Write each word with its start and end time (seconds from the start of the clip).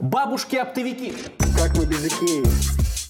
Бабушки-оптовики. 0.00 1.14
Как 1.54 1.76
мы 1.76 1.84
без 1.84 2.06
Икеи? 2.06 2.42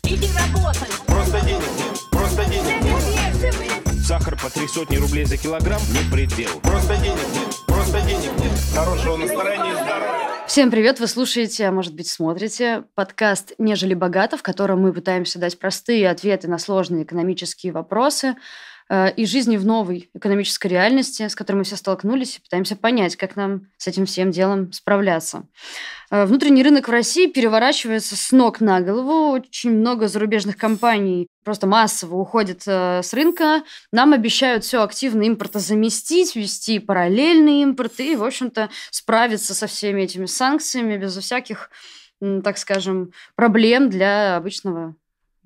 Иди 0.03 0.29
работай! 0.37 0.89
Просто 1.07 1.41
денег 1.47 1.62
нет. 1.79 1.99
Просто 2.11 2.45
денег 2.47 2.83
нет. 2.83 4.05
Сахар 4.05 4.37
по 4.37 4.51
три 4.51 4.66
сотни 4.66 4.96
рублей 4.96 5.24
за 5.24 5.37
килограмм 5.37 5.80
не 5.92 6.10
предел. 6.10 6.50
Просто 6.60 6.96
денег 6.96 7.29
нет. 7.34 7.54
Просто 7.68 8.00
денег 8.00 8.32
нет. 8.37 8.53
Хорошего 8.74 9.16
настроения 9.16 9.71
и 9.71 9.74
здоровья. 9.74 10.46
Всем 10.48 10.72
привет! 10.72 10.98
Вы 10.98 11.06
слушаете, 11.06 11.66
а 11.66 11.72
может 11.72 11.95
быть 11.95 12.08
смотрите 12.08 12.83
подкаст 12.96 13.53
«Нежели 13.58 13.94
богато», 13.94 14.37
в 14.37 14.42
котором 14.42 14.83
мы 14.83 14.92
пытаемся 14.92 15.38
дать 15.38 15.58
простые 15.60 16.10
ответы 16.10 16.48
на 16.48 16.59
сложные 16.59 17.05
экономические 17.05 17.73
вопросы 17.73 18.34
и 19.16 19.24
жизни 19.24 19.56
в 19.56 19.65
новой 19.65 20.11
экономической 20.15 20.66
реальности, 20.66 21.27
с 21.27 21.34
которой 21.34 21.56
мы 21.56 21.65
все 21.65 21.77
столкнулись, 21.77 22.37
и 22.37 22.41
пытаемся 22.41 22.77
понять, 22.77 23.16
как 23.16 23.37
нам 23.37 23.69
с 23.79 23.87
этим 23.87 24.05
всем 24.05 24.30
делом 24.30 24.73
справляться. 24.73 25.45
Э, 26.11 26.27
Внутренний 26.27 26.62
рынок 26.62 26.88
в 26.88 26.91
России 26.91 27.27
переворачивается 27.27 28.16
с 28.16 28.33
ног 28.33 28.61
на 28.61 28.80
голову. 28.80 29.30
Очень 29.33 29.71
много 29.71 30.09
зарубежных 30.09 30.59
компаний 30.59 31.29
просто 31.43 31.66
массово 31.66 32.16
уходит 32.16 32.65
э, 32.66 33.02
с 33.02 33.15
рынка. 33.15 33.63
Нам 33.93 34.13
обещают 34.13 34.65
все 34.65 34.83
активно 34.83 35.27
импортозаместить, 35.27 36.37
вести 36.37 36.79
параллельный 36.79 37.63
импорт 37.63 37.99
и, 37.99 38.15
в 38.15 38.24
общем-то, 38.24 38.69
справиться 38.91 39.55
со 39.55 39.66
всеми 39.66 40.02
этими 40.02 40.27
санкциями 40.27 40.99
без 40.99 41.16
всяких, 41.16 41.71
так 42.21 42.59
скажем, 42.59 43.13
проблем 43.35 43.88
для 43.88 44.37
обычного 44.37 44.95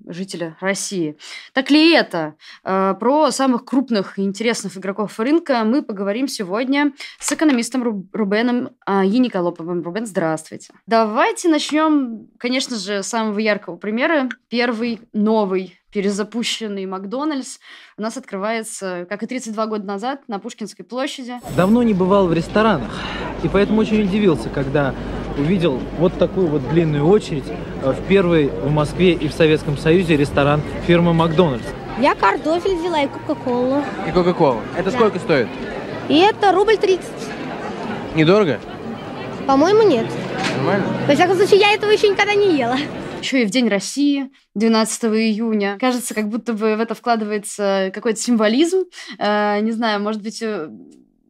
жителя 0.05 0.57
России. 0.59 1.17
Так 1.53 1.71
ли 1.71 1.93
это? 1.93 2.35
Э, 2.63 2.95
Про 2.99 3.31
самых 3.31 3.65
крупных 3.65 4.19
и 4.19 4.23
интересных 4.23 4.77
игроков 4.77 5.19
рынка 5.19 5.63
мы 5.63 5.81
поговорим 5.81 6.27
сегодня 6.27 6.93
с 7.19 7.31
экономистом 7.31 7.83
Ру- 7.83 8.07
Рубеном 8.13 8.69
а, 8.85 9.03
Яниколоповым. 9.03 9.81
Рубен, 9.83 10.05
здравствуйте. 10.05 10.73
Давайте 10.85 11.49
начнем, 11.49 12.27
конечно 12.37 12.75
же, 12.77 13.03
с 13.03 13.07
самого 13.07 13.39
яркого 13.39 13.75
примера. 13.77 14.29
Первый 14.49 15.01
новый 15.13 15.79
перезапущенный 15.91 16.85
Макдональдс 16.85 17.57
у 17.97 18.01
нас 18.01 18.17
открывается, 18.17 19.05
как 19.09 19.23
и 19.23 19.25
32 19.25 19.65
года 19.67 19.85
назад, 19.85 20.21
на 20.27 20.37
Пушкинской 20.39 20.85
площади. 20.85 21.35
Давно 21.55 21.81
не 21.81 21.93
бывал 21.93 22.27
в 22.27 22.33
ресторанах, 22.33 22.91
и 23.43 23.47
поэтому 23.47 23.81
очень 23.81 24.03
удивился, 24.03 24.49
когда 24.49 24.93
увидел 25.37 25.79
вот 25.99 26.17
такую 26.17 26.47
вот 26.47 26.67
длинную 26.69 27.05
очередь 27.07 27.45
э, 27.83 27.91
в 27.91 28.07
первый 28.07 28.47
в 28.47 28.71
Москве 28.71 29.13
и 29.13 29.27
в 29.27 29.33
Советском 29.33 29.77
Союзе 29.77 30.17
ресторан 30.17 30.61
фирмы 30.85 31.13
Макдональдс. 31.13 31.65
Я 31.99 32.13
картофель 32.15 32.75
взяла 32.75 33.01
и 33.01 33.07
кока-колу. 33.07 33.81
И 34.07 34.11
Кока-Кола. 34.11 34.61
Это 34.77 34.91
Да. 34.91 34.97
сколько 34.97 35.19
стоит? 35.19 35.47
И 36.09 36.17
это 36.19 36.51
рубль 36.51 36.77
30. 36.77 37.05
Недорого? 38.15 38.59
По-моему, 39.47 39.83
нет. 39.87 40.05
Нормально? 40.57 40.85
Во 41.07 41.13
всяком 41.15 41.35
случае, 41.37 41.59
я 41.59 41.73
этого 41.73 41.89
еще 41.91 42.09
никогда 42.09 42.35
не 42.35 42.57
ела. 42.57 42.75
Еще 43.21 43.41
и 43.41 43.45
в 43.45 43.49
День 43.49 43.67
России, 43.67 44.29
12 44.55 45.05
июня. 45.05 45.77
Кажется, 45.79 46.13
как 46.13 46.27
будто 46.29 46.53
бы 46.53 46.75
в 46.75 46.79
это 46.79 46.93
вкладывается 46.93 47.91
какой-то 47.93 48.19
символизм. 48.19 48.83
Э, 49.17 49.59
не 49.61 49.71
знаю, 49.71 49.99
может 50.01 50.21
быть, 50.21 50.41
э, 50.41 50.69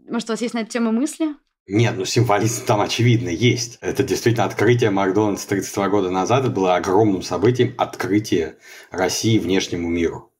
может, 0.09 0.29
у 0.29 0.33
вас 0.33 0.41
есть 0.41 0.53
на 0.53 0.59
эту 0.59 0.71
тему 0.71 0.91
мысли? 0.91 1.27
Нет, 1.67 1.95
ну 1.97 2.05
символизм 2.05 2.65
там 2.65 2.79
очевидно 2.79 3.27
есть. 3.27 3.77
Это 3.81 4.01
действительно 4.01 4.45
открытие 4.45 4.89
Макдональдса 4.89 5.49
32 5.49 5.89
года 5.89 6.09
назад. 6.09 6.51
Было 6.53 6.75
огромным 6.75 7.21
событием 7.21 7.75
открытие 7.77 8.55
России 8.89 9.37
внешнему 9.37 9.89
миру. 9.89 10.31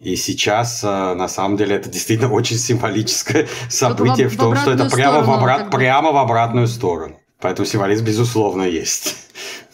И 0.00 0.16
сейчас, 0.16 0.82
э, 0.84 0.86
на 0.86 1.28
самом 1.28 1.56
деле, 1.58 1.76
это 1.76 1.90
действительно 1.90 2.32
очень 2.32 2.56
символическое 2.56 3.46
событие 3.68 4.28
в 4.28 4.34
в 4.34 4.38
том, 4.38 4.56
что 4.56 4.70
это 4.70 4.88
прямо 4.88 5.20
в, 5.20 5.22
сторону, 5.24 5.42
обрат- 5.44 5.58
как 5.58 5.70
бы. 5.70 5.78
прямо 5.78 6.12
в 6.12 6.16
обратную 6.16 6.66
сторону. 6.66 7.20
Поэтому 7.40 7.66
символизм, 7.66 8.04
безусловно, 8.04 8.62
есть. 8.62 9.16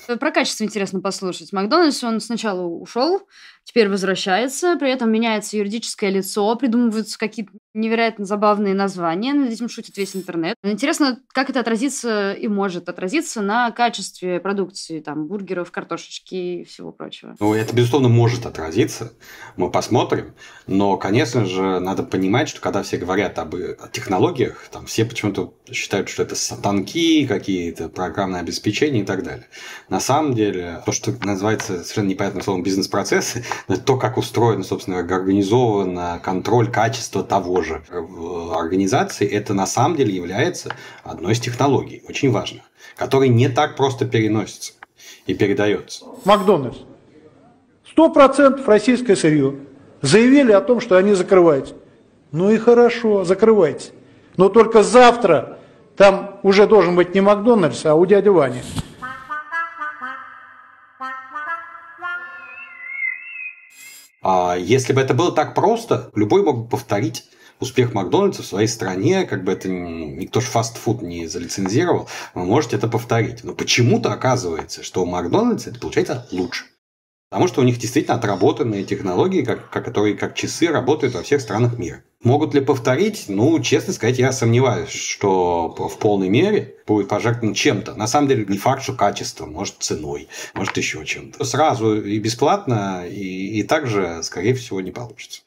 Э, 0.09 0.17
Про 0.17 0.33
качество 0.33 0.65
интересно 0.65 1.01
послушать. 1.01 1.53
Макдональдс, 1.53 2.03
он 2.03 2.21
сначала 2.21 2.63
ушел, 2.63 3.21
теперь 3.65 3.89
возвращается, 3.89 4.77
при 4.77 4.91
этом 4.91 5.13
меняется 5.13 5.57
юридическое 5.57 6.11
лицо, 6.11 6.55
придумываются 6.57 7.19
какие-то 7.19 7.53
невероятно 7.75 8.25
забавные 8.25 8.73
названия, 8.73 9.35
над 9.35 9.51
этим 9.51 9.69
шутит 9.69 9.97
весь 9.97 10.15
интернет. 10.15 10.57
Интересно, 10.63 11.19
как 11.33 11.51
это 11.51 11.61
отразится 11.61 12.33
и 12.33 12.47
может 12.47 12.89
отразиться 12.89 13.43
на 13.43 13.71
качестве 13.73 14.39
продукции, 14.39 15.01
там, 15.01 15.27
бургеров, 15.27 15.73
картошечки 15.73 16.35
и 16.35 16.65
всего 16.65 16.93
прочего. 16.93 17.35
Ну, 17.41 17.53
это, 17.53 17.75
безусловно, 17.75 18.09
может 18.09 18.47
отразиться. 18.47 19.13
Мы 19.57 19.71
посмотрим. 19.71 20.35
Но, 20.69 20.97
конечно 20.97 21.45
же, 21.45 21.81
надо 21.81 22.05
понимать, 22.05 22.49
что 22.49 22.61
когда 22.61 22.83
все 22.83 22.97
говорят 22.97 23.39
об 23.39 23.55
технологиях, 23.93 24.69
там 24.71 24.87
все 24.87 25.05
почему-то 25.05 25.55
считают, 25.71 26.09
что 26.09 26.23
это 26.23 26.37
станки, 26.37 27.27
какие-то 27.27 27.89
программное 27.89 28.41
обеспечение 28.41 29.03
и 29.03 29.07
так 29.07 29.25
далее. 29.25 29.47
На 29.89 29.99
самом 29.99 30.35
деле, 30.35 30.81
то, 30.87 30.93
что 30.93 31.13
называется 31.25 31.83
совершенно 31.83 32.09
непонятным 32.09 32.43
словом 32.43 32.63
бизнес-процессы, 32.63 33.45
то, 33.85 33.97
как 33.97 34.17
устроено, 34.17 34.63
собственно, 34.63 34.99
организован 34.99 36.21
контроль 36.21 36.71
качества 36.71 37.25
того 37.25 37.64
же 37.65 37.83
в 37.91 38.57
организации, 38.57 39.27
это 39.27 39.55
на 39.55 39.67
самом 39.67 39.97
деле 39.97 40.15
является 40.15 40.75
одной 41.03 41.33
из 41.33 41.41
технологий, 41.41 42.03
очень 42.09 42.31
важных, 42.31 42.63
которые 42.97 43.31
не 43.31 43.49
так 43.49 43.77
просто 43.77 44.07
переносятся 44.07 44.75
и 45.27 45.35
передается. 45.35 46.05
Макдональдс. 46.25 46.79
Сто 47.91 48.11
процентов 48.11 48.67
российское 48.69 49.17
сырье. 49.17 49.57
Заявили 50.03 50.53
о 50.53 50.61
том, 50.61 50.81
что 50.81 50.97
они 50.97 51.15
закрываются. 51.15 51.75
Ну 52.33 52.51
и 52.51 52.59
хорошо, 52.59 53.25
закрывайте. 53.25 53.93
Но 54.37 54.49
только 54.49 54.83
завтра 54.83 55.59
там 55.97 56.41
уже 56.43 56.67
должен 56.67 56.97
быть 56.97 57.15
не 57.15 57.21
Макдональдс, 57.21 57.87
а 57.87 57.95
у 57.95 58.05
дяди 58.05 58.29
Вани. 58.29 58.63
А 64.21 64.57
если 64.59 64.95
бы 64.95 65.01
это 65.03 65.13
было 65.13 65.33
так 65.33 65.55
просто, 65.55 66.11
любой 66.15 66.43
мог 66.43 66.65
бы 66.65 66.69
повторить 66.69 67.29
успех 67.65 67.93
Макдональдса 67.93 68.43
в 68.43 68.47
своей 68.47 68.69
стране, 68.69 69.25
как 69.25 69.45
бы 69.45 69.53
это 69.53 69.69
ни- 69.69 70.21
никто 70.21 70.41
же 70.41 70.47
фастфуд 70.47 71.03
не 71.03 71.27
залицензировал, 71.27 72.09
вы 72.35 72.45
можете 72.45 72.77
это 72.77 72.89
повторить. 72.89 73.43
Но 73.43 73.55
почему-то 73.55 74.13
оказывается, 74.13 74.83
что 74.83 75.03
у 75.03 75.07
Макдональдса 75.07 75.71
это 75.71 75.81
получается 75.81 76.27
лучше. 76.31 76.67
Потому 77.31 77.49
что 77.49 77.63
у 77.63 77.65
них 77.65 77.79
действительно 77.79 78.17
отработанные 78.17 78.85
технологии, 78.85 79.43
как, 79.43 79.69
которые 79.69 80.15
как 80.15 80.37
часы 80.37 80.69
работают 80.69 81.15
во 81.15 81.23
всех 81.23 81.41
странах 81.41 81.79
мира. 81.79 82.05
Могут 82.23 82.55
ли 82.55 82.61
повторить? 82.61 83.25
Ну, 83.27 83.59
честно 83.61 83.93
сказать, 83.93 84.21
я 84.21 84.31
сомневаюсь, 84.31 84.91
что 84.91 85.69
в 85.69 85.99
полной 85.99 86.29
мере 86.29 86.77
будет 86.87 87.09
пожертвовано 87.09 87.57
чем-то. 87.57 87.97
На 87.97 88.07
самом 88.07 88.29
деле, 88.29 88.47
не 88.49 88.57
факт, 88.57 88.85
что 88.85 88.93
качеством, 88.93 89.53
может, 89.53 89.75
ценой, 89.81 90.29
может, 90.55 90.77
еще 90.77 91.05
чем-то. 91.05 91.45
Сразу 91.45 92.01
и 92.01 92.19
бесплатно, 92.21 93.05
и, 93.05 93.59
и 93.59 93.63
также, 93.65 94.23
скорее 94.23 94.55
всего, 94.55 94.81
не 94.81 94.93
получится. 94.93 95.43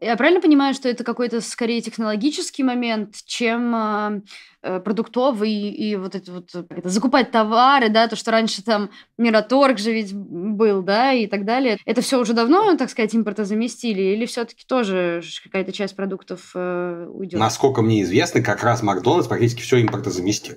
Я 0.00 0.16
правильно 0.16 0.40
понимаю, 0.40 0.72
что 0.72 0.88
это 0.88 1.04
какой-то 1.04 1.40
скорее 1.42 1.82
технологический 1.82 2.62
момент, 2.62 3.16
чем 3.26 3.74
э, 3.74 4.22
э, 4.62 4.80
продуктовый 4.80 5.52
и 5.52 5.94
вот 5.96 6.14
это 6.14 6.32
вот 6.32 6.54
э, 6.54 6.64
это, 6.70 6.88
закупать 6.88 7.30
товары, 7.30 7.90
да, 7.90 8.08
то, 8.08 8.16
что 8.16 8.30
раньше 8.30 8.62
там 8.62 8.90
Мираторг 9.18 9.78
же 9.78 9.92
ведь 9.92 10.14
был, 10.14 10.82
да, 10.82 11.12
и 11.12 11.26
так 11.26 11.44
далее. 11.44 11.76
Это 11.84 12.00
все 12.00 12.18
уже 12.18 12.32
давно, 12.32 12.76
так 12.76 12.88
сказать, 12.88 13.14
импортозаместили, 13.14 14.00
или 14.00 14.24
все-таки 14.24 14.64
тоже 14.66 15.22
какая-то 15.44 15.72
часть 15.72 15.94
продуктов 15.94 16.52
э, 16.54 17.06
уйдет? 17.12 17.38
Насколько 17.38 17.82
мне 17.82 18.02
известно, 18.02 18.40
как 18.40 18.62
раз 18.62 18.82
Макдональдс 18.82 19.28
практически 19.28 19.60
все 19.60 19.82
импортозаместил. 19.82 20.56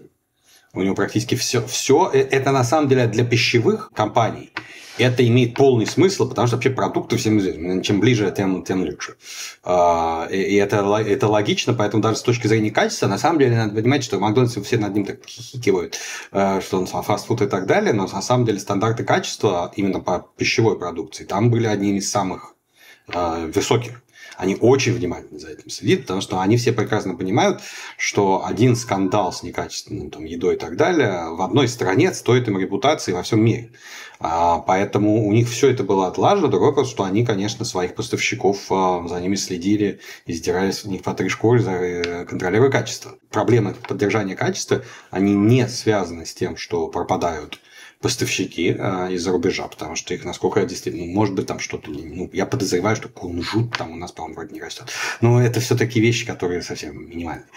У 0.74 0.82
него 0.82 0.96
практически 0.96 1.36
все. 1.36 1.66
все 1.66 2.10
это 2.12 2.52
на 2.52 2.64
самом 2.64 2.90
деле 2.90 3.06
для 3.08 3.24
пищевых 3.24 3.92
компаний. 3.94 4.52
Это 4.98 5.28
имеет 5.28 5.56
полный 5.56 5.88
смысл, 5.88 6.30
потому 6.30 6.48
что 6.48 6.56
вообще 6.56 6.70
продукты 6.70 7.18
всем 7.18 7.40
известны. 7.40 7.82
Чем 7.82 8.00
ближе, 8.00 8.32
тем, 8.36 8.64
тем 8.64 8.84
лучше. 8.84 9.16
А, 9.64 10.28
И 10.32 10.56
это, 10.56 10.78
это 11.00 11.28
логично, 11.28 11.74
поэтому 11.74 12.02
даже 12.02 12.18
с 12.18 12.22
точки 12.22 12.48
зрения 12.48 12.70
качества, 12.70 13.08
на 13.08 13.18
самом 13.18 13.40
деле, 13.40 13.56
надо 13.56 13.74
понимать, 13.76 14.04
что 14.04 14.20
Макдональдс 14.20 14.56
все 14.64 14.78
над 14.78 14.94
ним 14.94 15.06
так 15.06 15.26
хихикивают, 15.26 15.98
э, 16.32 16.62
что 16.62 16.78
он 16.80 16.86
фастфуд 16.86 17.42
и 17.42 17.48
так 17.48 17.66
далее, 17.66 17.94
но 17.94 18.08
на 18.08 18.22
самом 18.22 18.46
деле 18.46 18.60
стандарты 18.60 19.04
качества 19.04 19.72
именно 19.76 20.00
по 20.00 20.28
пищевой 20.38 20.78
продукции 20.78 21.24
там 21.24 21.50
были 21.50 21.66
одними 21.66 21.98
из 21.98 22.12
самых 22.12 22.56
э, 23.08 23.52
высоких. 23.54 24.03
Они 24.38 24.56
очень 24.60 24.94
внимательно 24.94 25.40
за 25.40 25.50
этим 25.50 25.70
следят, 25.70 26.02
потому 26.02 26.22
что 26.22 26.40
они 26.40 26.58
все 26.58 26.74
прекрасно 26.74 27.16
понимают, 27.16 27.62
что 27.98 28.46
один 28.46 28.76
скандал 28.76 29.32
с 29.32 29.44
некачественной 29.44 30.10
там, 30.10 30.26
едой 30.26 30.56
и 30.56 30.58
так 30.58 30.76
далее 30.76 31.30
в 31.32 31.42
одной 31.42 31.68
стране 31.68 32.14
стоит 32.14 32.48
им 32.48 32.60
репутации 32.60 33.12
во 33.12 33.24
всем 33.24 33.44
мире. 33.44 33.72
А, 34.20 34.60
поэтому 34.60 35.28
у 35.28 35.34
них 35.34 35.50
все 35.50 35.70
это 35.70 35.84
было 35.84 36.08
отлажено. 36.08 36.48
Другой 36.48 36.70
вопрос, 36.70 36.90
что 36.90 37.04
они, 37.04 37.26
конечно, 37.26 37.66
своих 37.66 37.94
поставщиков 37.94 38.72
а, 38.72 39.06
за 39.08 39.20
ними 39.20 39.36
следили 39.36 40.00
и 40.26 40.34
сдирали 40.34 40.72
с 40.72 40.86
них 40.86 41.04
по 41.04 41.14
три 41.14 41.28
шкуры, 41.28 41.62
э, 41.62 42.26
контролируя 42.26 42.72
качество. 42.72 43.16
Проблемы 43.30 43.76
поддержания 43.88 44.36
качества, 44.36 44.84
они 45.12 45.34
не 45.34 45.68
связаны 45.68 46.26
с 46.26 46.34
тем, 46.34 46.56
что 46.56 46.88
пропадают 46.88 47.60
поставщики 48.04 48.76
а, 48.78 49.10
из-за 49.10 49.32
рубежа, 49.32 49.68
потому 49.68 49.96
что 49.96 50.14
их, 50.14 50.26
насколько 50.26 50.60
я 50.60 50.66
действительно, 50.66 51.06
ну, 51.06 51.14
может 51.14 51.34
быть, 51.34 51.48
там 51.48 51.60
что-то, 51.60 51.90
ну, 51.90 52.30
я 52.34 52.46
подозреваю, 52.46 52.98
что 52.98 53.08
кунжут 53.08 53.78
там 53.78 53.92
у 53.92 53.96
нас, 53.96 54.12
по-моему, 54.12 54.36
вроде 54.36 54.54
не 54.54 54.62
растет. 54.62 54.90
Но 55.22 55.42
это 55.42 55.62
все 55.62 55.76
такие 55.76 56.06
вещи, 56.06 56.26
которые 56.26 56.62
совсем 56.62 57.10
минимальные. 57.10 57.48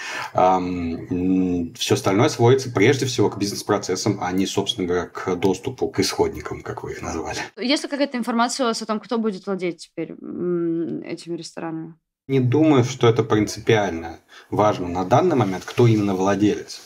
все 1.75 1.95
остальное 1.95 2.29
сводится 2.29 2.71
прежде 2.71 3.07
всего 3.07 3.29
к 3.29 3.39
бизнес-процессам, 3.39 4.19
а 4.23 4.31
не, 4.33 4.47
собственно 4.47 4.87
говоря, 4.87 5.07
к 5.07 5.35
доступу 5.35 5.89
к 5.89 5.99
исходникам, 5.99 6.63
как 6.63 6.85
вы 6.85 6.93
их 6.93 7.03
называли. 7.03 7.39
Есть 7.61 7.83
ли 7.83 7.91
какая-то 7.91 8.17
информация 8.17 8.65
у 8.65 8.69
вас 8.69 8.81
о 8.81 8.87
том, 8.87 9.01
кто 9.01 9.19
будет 9.19 9.47
владеть 9.47 9.89
теперь 9.89 10.13
этими 10.13 11.37
ресторанами? 11.37 11.95
Не 12.29 12.41
думаю, 12.41 12.85
что 12.85 13.09
это 13.09 13.23
принципиально 13.23 14.19
важно 14.51 14.89
на 14.89 15.05
данный 15.05 15.37
момент, 15.37 15.65
кто 15.65 15.87
именно 15.87 16.15
владелец. 16.15 16.81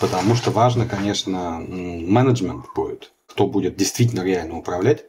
Потому 0.00 0.34
что 0.34 0.50
важно, 0.50 0.86
конечно, 0.86 1.58
менеджмент 1.60 2.66
будет, 2.74 3.12
кто 3.26 3.46
будет 3.46 3.76
действительно 3.76 4.22
реально 4.22 4.58
управлять. 4.58 5.04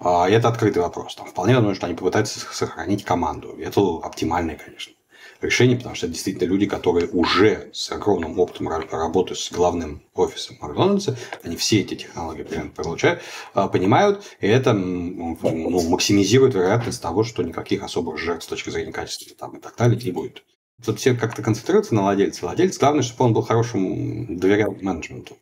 А, 0.00 0.28
это 0.28 0.48
открытый 0.48 0.82
вопрос. 0.82 1.14
Там 1.14 1.26
вполне 1.26 1.54
возможно, 1.54 1.74
что 1.74 1.86
они 1.86 1.94
попытаются 1.94 2.40
сохранить 2.40 3.04
команду. 3.04 3.56
Это 3.58 3.80
оптимальное, 4.02 4.56
конечно, 4.56 4.92
решение, 5.40 5.76
потому 5.76 5.94
что 5.94 6.06
это 6.06 6.14
действительно 6.14 6.48
люди, 6.48 6.66
которые 6.66 7.08
уже 7.08 7.70
с 7.72 7.90
огромным 7.90 8.38
опытом 8.38 8.68
работы 8.68 9.34
с 9.34 9.50
главным 9.50 10.02
офисом 10.14 10.56
Макдональдса, 10.60 11.16
они 11.42 11.56
все 11.56 11.80
эти 11.80 11.94
технологии 11.94 12.44
получают, 12.74 13.22
а, 13.54 13.68
понимают, 13.68 14.24
и 14.40 14.46
это 14.46 14.72
ну, 14.72 15.88
максимизирует 15.88 16.54
вероятность 16.54 17.02
того, 17.02 17.24
что 17.24 17.42
никаких 17.42 17.82
особых 17.82 18.18
жертв 18.18 18.44
с 18.44 18.48
точки 18.48 18.70
зрения 18.70 18.92
качества 18.92 19.34
там, 19.38 19.56
и 19.56 19.60
так 19.60 19.76
далее 19.76 20.00
не 20.02 20.10
будет. 20.10 20.42
Тут 20.84 20.98
все 20.98 21.14
как-то 21.14 21.42
концентрируются 21.42 21.94
на 21.94 22.02
владельце. 22.02 22.42
Владелец, 22.42 22.78
главное, 22.78 23.02
чтобы 23.02 23.24
он 23.24 23.32
был 23.32 23.42
хорошим, 23.42 24.38
доверял 24.38 24.76
менеджменту. 24.80 25.36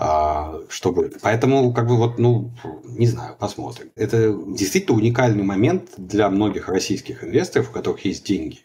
А, 0.00 0.60
что 0.68 0.92
будет. 0.92 1.20
Поэтому, 1.22 1.72
как 1.72 1.88
бы 1.88 1.96
вот, 1.96 2.18
ну, 2.18 2.52
не 2.84 3.08
знаю, 3.08 3.34
посмотрим. 3.36 3.90
Это 3.96 4.32
действительно 4.32 4.96
уникальный 4.96 5.42
момент 5.42 5.90
для 5.96 6.30
многих 6.30 6.68
российских 6.68 7.24
инвесторов, 7.24 7.70
у 7.70 7.72
которых 7.72 8.04
есть 8.04 8.24
деньги, 8.24 8.60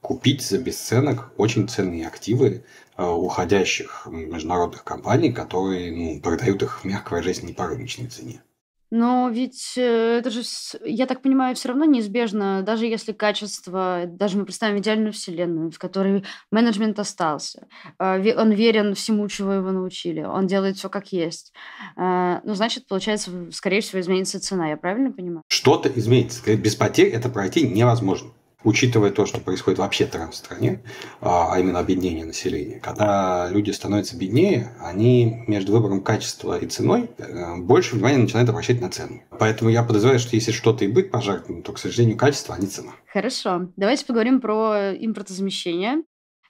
купить 0.00 0.40
за 0.40 0.58
бесценок 0.58 1.32
очень 1.36 1.68
ценные 1.68 2.06
активы 2.06 2.64
а, 2.96 3.12
уходящих 3.12 4.06
международных 4.10 4.82
компаний, 4.84 5.30
которые 5.30 5.94
ну, 5.94 6.20
продают 6.22 6.62
их, 6.62 6.80
мягко 6.84 7.10
выражаясь, 7.10 7.42
не 7.42 7.52
по 7.52 7.66
рыночной 7.66 8.06
цене. 8.06 8.40
Но 8.90 9.28
ведь 9.28 9.74
э, 9.76 10.18
это 10.18 10.30
же, 10.30 10.42
я 10.84 11.06
так 11.06 11.20
понимаю, 11.20 11.54
все 11.54 11.68
равно 11.68 11.84
неизбежно, 11.84 12.62
даже 12.62 12.86
если 12.86 13.12
качество, 13.12 14.04
даже 14.06 14.38
мы 14.38 14.44
представим 14.44 14.78
идеальную 14.78 15.12
вселенную, 15.12 15.70
в 15.70 15.78
которой 15.78 16.24
менеджмент 16.50 16.98
остался, 16.98 17.66
а, 17.98 18.18
он 18.36 18.52
верен 18.52 18.94
всему, 18.94 19.28
чего 19.28 19.52
его 19.52 19.70
научили, 19.72 20.22
он 20.22 20.46
делает 20.46 20.76
все 20.76 20.88
как 20.88 21.12
есть. 21.12 21.52
А, 21.96 22.40
ну, 22.44 22.54
значит, 22.54 22.86
получается, 22.86 23.30
скорее 23.52 23.80
всего, 23.80 24.00
изменится 24.00 24.40
цена, 24.40 24.70
я 24.70 24.76
правильно 24.76 25.12
понимаю? 25.12 25.42
Что-то 25.48 25.90
изменится. 25.90 26.56
Без 26.56 26.74
потерь 26.74 27.08
это 27.08 27.28
пройти 27.28 27.68
невозможно 27.68 28.30
учитывая 28.64 29.10
то, 29.10 29.26
что 29.26 29.40
происходит 29.40 29.78
вообще-то 29.78 30.28
в 30.30 30.34
стране, 30.34 30.82
а, 31.20 31.54
а 31.54 31.60
именно 31.60 31.78
объединение 31.78 32.24
населения, 32.24 32.80
когда 32.80 33.48
люди 33.50 33.70
становятся 33.70 34.16
беднее, 34.16 34.72
они 34.80 35.44
между 35.46 35.72
выбором 35.72 36.02
качества 36.02 36.58
и 36.58 36.66
ценой 36.66 37.10
э, 37.18 37.56
больше 37.56 37.94
внимания 37.94 38.18
начинают 38.18 38.48
обращать 38.48 38.80
на 38.80 38.90
цену. 38.90 39.22
Поэтому 39.38 39.70
я 39.70 39.82
подозреваю, 39.82 40.18
что 40.18 40.34
если 40.34 40.52
что-то 40.52 40.84
и 40.84 40.88
будет 40.88 41.10
пожертвовано, 41.10 41.62
то, 41.62 41.72
к 41.72 41.78
сожалению, 41.78 42.16
качество, 42.16 42.54
а 42.54 42.58
не 42.58 42.66
цена. 42.66 42.92
Хорошо. 43.06 43.68
Давайте 43.76 44.04
поговорим 44.04 44.40
про 44.40 44.92
импортозамещение. 44.94 46.02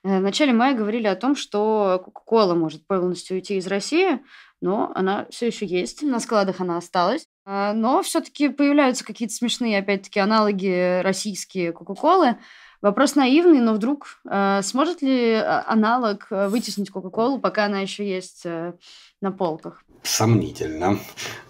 Э, 0.05 0.19
в 0.19 0.23
начале 0.23 0.53
мая 0.53 0.75
говорили 0.75 1.07
о 1.07 1.17
том, 1.17 1.37
что 1.37 2.05
Coca-Cola 2.07 2.55
может 2.55 2.87
полностью 2.87 3.37
уйти 3.37 3.57
из 3.57 3.67
России, 3.67 4.21
но 4.61 4.93
она 4.95 5.27
все 5.31 5.47
еще 5.47 5.67
есть, 5.67 6.03
на 6.03 6.21
складах 6.21 6.61
она 6.61 6.77
осталась. 6.77 7.27
А, 7.45 7.73
но 7.73 8.03
все-таки 8.03 8.49
появляются 8.49 9.05
какие-то 9.05 9.35
смешные, 9.35 9.79
опять-таки, 9.79 10.21
аналоги 10.21 11.01
российские 11.01 11.73
Кока-Колы. 11.73 12.37
Вопрос 12.81 13.17
наивный, 13.17 13.61
но 13.61 13.73
вдруг 13.73 14.21
э, 14.29 14.61
сможет 14.63 15.03
ли 15.03 15.33
а, 15.33 15.65
аналог 15.67 16.29
вытеснить 16.31 16.91
Кока-Колу, 16.91 17.41
пока 17.41 17.65
она 17.65 17.81
еще 17.81 18.09
есть 18.09 18.43
э, 18.45 18.75
на 19.21 19.33
полках? 19.33 19.85
сомнительно. 20.09 20.99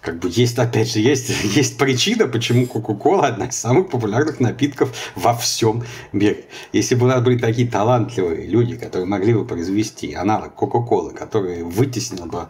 Как 0.01 0.19
бы 0.19 0.29
есть, 0.31 0.57
опять 0.57 0.91
же, 0.91 0.99
есть, 0.99 1.29
есть 1.43 1.77
причина, 1.77 2.27
почему 2.27 2.67
Кока-Кола 2.67 3.27
одна 3.27 3.47
из 3.47 3.55
самых 3.55 3.89
популярных 3.89 4.39
напитков 4.39 4.95
во 5.15 5.33
всем 5.33 5.83
мире. 6.11 6.45
Если 6.73 6.95
бы 6.95 7.05
у 7.05 7.09
нас 7.09 7.21
были 7.21 7.37
такие 7.37 7.69
талантливые 7.69 8.47
люди, 8.47 8.75
которые 8.75 9.07
могли 9.07 9.33
бы 9.33 9.45
произвести 9.45 10.13
аналог 10.13 10.55
Кока-Колы, 10.55 11.13
который 11.13 11.63
вытеснил 11.63 12.25
бы 12.25 12.49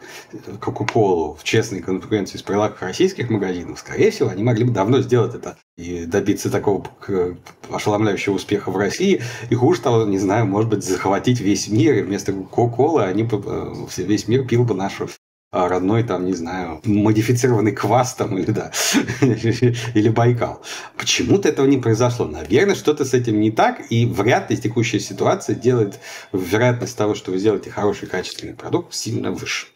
Кока-Колу 0.60 1.36
в 1.36 1.44
честной 1.44 1.82
конкуренции 1.82 2.38
с 2.38 2.42
прилавков 2.42 2.82
российских 2.82 3.30
магазинов, 3.30 3.80
скорее 3.80 4.12
всего, 4.12 4.30
они 4.30 4.44
могли 4.44 4.66
бы 4.66 4.72
давно 4.72 5.02
сделать 5.02 5.36
это 5.36 5.58
и 5.78 6.06
добиться 6.06 6.50
такого 6.50 6.86
ошеломляющего 7.72 8.36
успеха 8.36 8.70
в 8.70 8.78
России. 8.78 9.22
И 9.50 9.56
хуже 9.56 9.82
того, 9.82 10.04
не 10.06 10.20
знаю, 10.20 10.46
может 10.46 10.70
быть, 10.70 10.84
захватить 10.84 11.40
весь 11.40 11.68
мир, 11.68 11.96
и 11.96 12.02
вместо 12.02 12.34
Кока-Колы 12.34 13.04
они 13.04 13.24
бы, 13.24 13.42
э, 13.46 13.74
весь 13.98 14.28
мир 14.28 14.46
пил 14.46 14.64
бы 14.64 14.74
нашу 14.74 15.09
а 15.52 15.68
родной, 15.68 16.04
там, 16.04 16.26
не 16.26 16.34
знаю, 16.34 16.82
модифицированный 16.86 17.72
квас 17.72 18.14
там, 18.14 18.38
или, 18.38 18.52
да, 18.52 18.72
или 19.22 20.10
Байкал. 20.10 20.62
Почему-то 20.96 21.50
этого 21.50 21.66
не 21.66 21.78
произошло. 21.78 22.26
Наверное, 22.26 22.76
что-то 22.76 23.04
с 23.04 23.14
этим 23.14 23.40
не 23.40 23.52
так, 23.52 23.92
и 23.92 24.06
вряд 24.06 24.52
ли 24.52 24.58
текущая 24.58 25.00
ситуация 25.00 25.56
делает 25.56 26.00
вероятность 26.34 26.98
того, 26.98 27.16
что 27.16 27.32
вы 27.32 27.40
сделаете 27.40 27.72
хороший 27.72 28.08
качественный 28.08 28.54
продукт, 28.54 28.94
сильно 28.94 29.32
выше. 29.32 29.68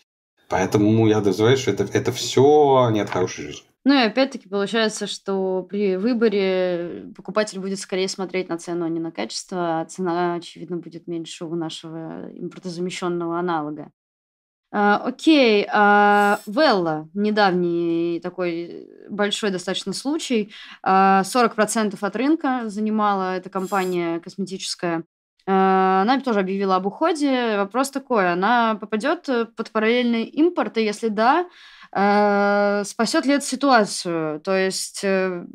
Поэтому 0.47 1.07
я 1.07 1.21
дозываю, 1.21 1.57
что 1.57 1.71
это, 1.71 1.87
это 1.91 2.11
все 2.11 2.89
не 2.91 2.99
от 2.99 3.09
хорошей 3.09 3.45
жизни. 3.45 3.65
Ну 3.85 3.95
и 3.95 4.05
опять-таки 4.05 4.47
получается, 4.47 5.07
что 5.07 5.63
при 5.63 5.97
выборе 5.97 7.11
покупатель 7.17 7.59
будет 7.59 7.79
скорее 7.79 8.07
смотреть 8.07 8.47
на 8.47 8.57
цену, 8.57 8.85
а 8.85 8.89
не 8.89 8.99
на 8.99 9.11
качество, 9.11 9.81
а 9.81 9.85
цена, 9.85 10.35
очевидно, 10.35 10.77
будет 10.77 11.07
меньше 11.07 11.43
у 11.45 11.55
нашего 11.55 12.29
импортозамещенного 12.31 13.39
аналога. 13.39 13.91
А, 14.75 14.97
окей, 14.97 15.67
а, 15.71 16.39
Велла, 16.47 17.07
недавний 17.13 18.19
такой 18.23 18.87
большой 19.07 19.51
достаточно 19.51 19.93
случай. 19.93 20.51
А, 20.81 21.21
40% 21.23 21.95
от 22.01 22.15
рынка 22.15 22.63
занимала 22.65 23.37
эта 23.37 23.51
компания 23.51 24.19
косметическая. 24.19 25.03
А, 25.45 26.01
она 26.01 26.19
тоже 26.21 26.39
объявила 26.39 26.77
об 26.77 26.87
уходе. 26.87 27.57
Вопрос 27.57 27.91
такой, 27.91 28.31
она 28.31 28.73
попадет 28.73 29.29
под 29.55 29.69
параллельный 29.71 30.23
импорт, 30.23 30.75
и 30.79 30.83
если 30.83 31.09
да, 31.09 31.45
а, 31.91 32.83
спасет 32.83 33.27
ли 33.27 33.33
это 33.33 33.45
ситуацию? 33.45 34.39
То 34.39 34.57
есть 34.57 35.03
э, 35.03 35.45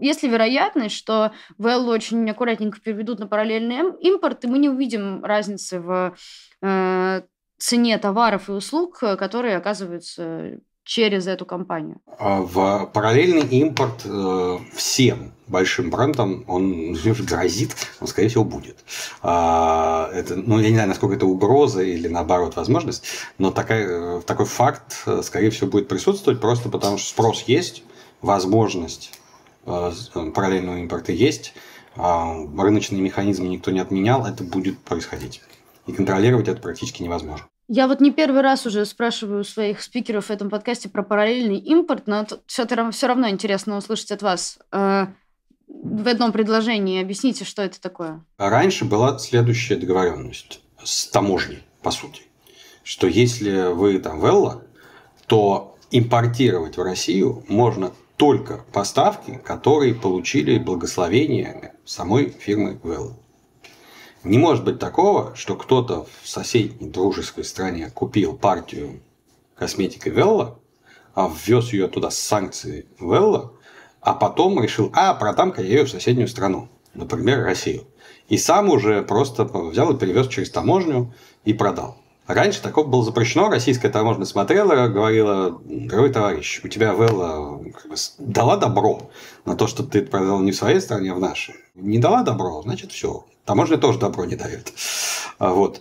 есть 0.00 0.24
ли 0.24 0.28
вероятность, 0.28 0.96
что 0.96 1.30
Веллу 1.58 1.92
очень 1.92 2.28
аккуратненько 2.28 2.80
переведут 2.80 3.20
на 3.20 3.28
параллельный 3.28 3.92
импорт, 4.00 4.44
и 4.44 4.48
мы 4.48 4.58
не 4.58 4.68
увидим 4.68 5.24
разницы 5.24 5.78
в 5.78 6.16
э, 6.62 7.22
цене 7.58 7.98
товаров 7.98 8.48
и 8.48 8.52
услуг, 8.52 8.98
э, 9.02 9.16
которые 9.16 9.56
оказываются 9.56 10.58
через 10.84 11.26
эту 11.26 11.46
компанию? 11.46 12.00
А 12.18 12.40
в 12.42 12.90
параллельный 12.92 13.46
импорт 13.60 14.02
э, 14.04 14.58
всем 14.74 15.32
большим 15.48 15.90
брендам 15.90 16.44
он 16.48 16.94
грозит, 16.94 17.74
он, 18.00 18.06
скорее 18.06 18.28
всего, 18.28 18.44
будет. 18.44 18.78
А, 19.22 20.10
это, 20.12 20.36
ну, 20.36 20.58
я 20.58 20.68
не 20.68 20.74
знаю, 20.74 20.88
насколько 20.88 21.16
это 21.16 21.26
угроза 21.26 21.82
или, 21.82 22.08
наоборот, 22.08 22.56
возможность, 22.56 23.04
но 23.38 23.50
такая, 23.50 24.18
э, 24.18 24.20
такой 24.22 24.46
факт, 24.46 25.06
скорее 25.22 25.50
всего, 25.50 25.70
будет 25.70 25.88
присутствовать 25.88 26.40
просто 26.40 26.68
потому, 26.68 26.98
что 26.98 27.08
спрос 27.08 27.42
есть, 27.42 27.82
возможность 28.22 29.12
параллельного 29.64 30.78
импорта 30.78 31.10
есть, 31.10 31.54
а 31.96 32.36
рыночные 32.56 33.02
механизмы 33.02 33.48
никто 33.48 33.72
не 33.72 33.80
отменял, 33.80 34.24
это 34.24 34.44
будет 34.44 34.78
происходить 34.78 35.42
и 35.86 35.92
контролировать 35.92 36.48
это 36.48 36.60
практически 36.60 37.02
невозможно. 37.02 37.46
Я 37.68 37.88
вот 37.88 38.00
не 38.00 38.12
первый 38.12 38.42
раз 38.42 38.64
уже 38.66 38.84
спрашиваю 38.84 39.42
своих 39.42 39.82
спикеров 39.82 40.26
в 40.26 40.30
этом 40.30 40.50
подкасте 40.50 40.88
про 40.88 41.02
параллельный 41.02 41.58
импорт, 41.58 42.06
но 42.06 42.26
все, 42.46 42.66
все 42.92 43.06
равно 43.06 43.28
интересно 43.28 43.76
услышать 43.76 44.12
от 44.12 44.22
вас. 44.22 44.58
Э, 44.70 45.06
в 45.66 46.06
одном 46.06 46.30
предложении 46.32 47.02
объясните, 47.02 47.44
что 47.44 47.62
это 47.62 47.80
такое. 47.80 48.24
Раньше 48.38 48.84
была 48.84 49.18
следующая 49.18 49.76
договоренность 49.76 50.60
с 50.82 51.08
таможней, 51.08 51.64
по 51.82 51.90
сути, 51.90 52.22
что 52.84 53.08
если 53.08 53.72
вы 53.72 53.98
там 53.98 54.20
Велла, 54.20 54.62
то 55.26 55.76
импортировать 55.90 56.76
в 56.76 56.82
Россию 56.82 57.44
можно 57.48 57.92
только 58.16 58.64
поставки, 58.72 59.40
которые 59.44 59.94
получили 59.94 60.58
благословение 60.58 61.74
самой 61.84 62.30
фирмы 62.30 62.78
Велла. 62.82 63.16
Не 64.24 64.38
может 64.38 64.64
быть 64.64 64.78
такого, 64.78 65.34
что 65.36 65.54
кто-то 65.54 66.06
в 66.22 66.28
соседней 66.28 66.88
дружеской 66.88 67.44
стране 67.44 67.90
купил 67.94 68.36
партию 68.36 69.00
косметики 69.56 70.08
Велла, 70.08 70.58
а 71.14 71.30
ввез 71.32 71.72
ее 71.72 71.88
туда 71.88 72.10
с 72.10 72.18
санкцией 72.18 72.86
Велла, 72.98 73.52
а 74.00 74.14
потом 74.14 74.62
решил, 74.62 74.90
а, 74.94 75.14
продам-ка 75.14 75.62
я 75.62 75.68
ее 75.68 75.84
в 75.84 75.90
соседнюю 75.90 76.28
страну, 76.28 76.68
например, 76.94 77.44
Россию. 77.44 77.84
И 78.28 78.38
сам 78.38 78.68
уже 78.70 79.02
просто 79.02 79.44
взял 79.44 79.92
и 79.92 79.98
перевез 79.98 80.28
через 80.28 80.50
таможню 80.50 81.14
и 81.44 81.52
продал. 81.52 81.96
Раньше 82.26 82.60
такого 82.60 82.88
было 82.88 83.04
запрещено, 83.04 83.48
российская 83.48 83.88
таможня 83.88 84.24
смотрела, 84.24 84.88
говорила, 84.88 85.60
дорогой 85.64 86.12
товарищ, 86.12 86.60
у 86.64 86.68
тебя 86.68 86.92
Велла 86.92 87.62
дала 88.18 88.56
добро 88.56 89.10
на 89.44 89.54
то, 89.54 89.68
что 89.68 89.84
ты 89.84 90.02
продал 90.02 90.40
не 90.40 90.50
в 90.50 90.56
своей 90.56 90.80
стране, 90.80 91.12
а 91.12 91.14
в 91.14 91.20
нашей. 91.20 91.54
Не 91.76 91.98
дала 91.98 92.22
добро, 92.22 92.62
значит, 92.62 92.90
все. 92.90 93.24
Таможня 93.46 93.78
тоже 93.78 93.98
добро 93.98 94.24
не 94.24 94.36
дает. 94.36 94.72
А 95.38 95.52
Вот. 95.52 95.80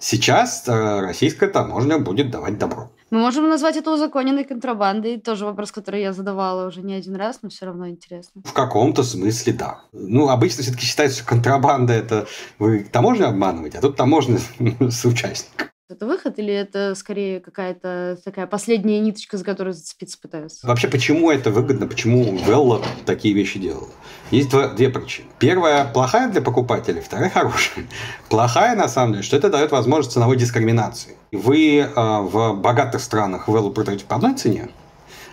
Сейчас 0.00 0.66
э, 0.66 1.00
российская 1.00 1.48
таможня 1.48 1.98
будет 1.98 2.30
давать 2.32 2.58
добро. 2.58 2.90
Мы 3.10 3.20
можем 3.20 3.48
назвать 3.48 3.76
это 3.76 3.92
узаконенной 3.92 4.42
контрабандой. 4.42 5.20
Тоже 5.20 5.44
вопрос, 5.44 5.70
который 5.70 6.00
я 6.00 6.12
задавала 6.12 6.66
уже 6.66 6.82
не 6.82 6.94
один 6.94 7.14
раз, 7.14 7.38
но 7.42 7.50
все 7.50 7.66
равно 7.66 7.88
интересно. 7.88 8.42
В 8.44 8.52
каком-то 8.52 9.04
смысле, 9.04 9.52
да. 9.52 9.82
Ну, 9.92 10.28
обычно 10.28 10.64
все-таки 10.64 10.86
считается, 10.86 11.18
что 11.18 11.28
контрабанда– 11.28 11.92
это 11.92 12.26
вы 12.58 12.84
таможню 12.90 13.28
обманываете, 13.28 13.78
а 13.78 13.80
тут 13.80 13.96
таможня 13.96 14.38
соучастник. 14.90 15.71
Это 15.92 16.06
выход 16.06 16.38
или 16.38 16.54
это 16.54 16.94
скорее 16.94 17.38
какая-то 17.40 18.18
такая 18.24 18.46
последняя 18.46 18.98
ниточка, 18.98 19.36
за 19.36 19.44
которую 19.44 19.74
зацепиться 19.74 20.18
пытаются? 20.18 20.66
Вообще, 20.66 20.88
почему 20.88 21.30
это 21.30 21.50
выгодно, 21.50 21.86
почему 21.86 22.38
Велла 22.46 22.82
такие 23.04 23.34
вещи 23.34 23.58
делала? 23.58 23.90
Есть 24.30 24.48
два, 24.48 24.68
две 24.68 24.88
причины. 24.88 25.28
Первая 25.38 25.84
плохая 25.84 26.30
для 26.30 26.40
покупателей, 26.40 27.02
вторая 27.02 27.28
хорошая. 27.28 27.84
Плохая, 28.30 28.74
на 28.74 28.88
самом 28.88 29.12
деле, 29.12 29.22
что 29.22 29.36
это 29.36 29.50
дает 29.50 29.70
возможность 29.70 30.14
ценовой 30.14 30.38
дискриминации. 30.38 31.16
Вы 31.30 31.80
э, 31.80 31.90
в 31.94 32.54
богатых 32.54 33.02
странах 33.02 33.46
Веллу 33.48 33.70
продаете 33.70 34.06
по 34.06 34.16
одной 34.16 34.34
цене, 34.34 34.70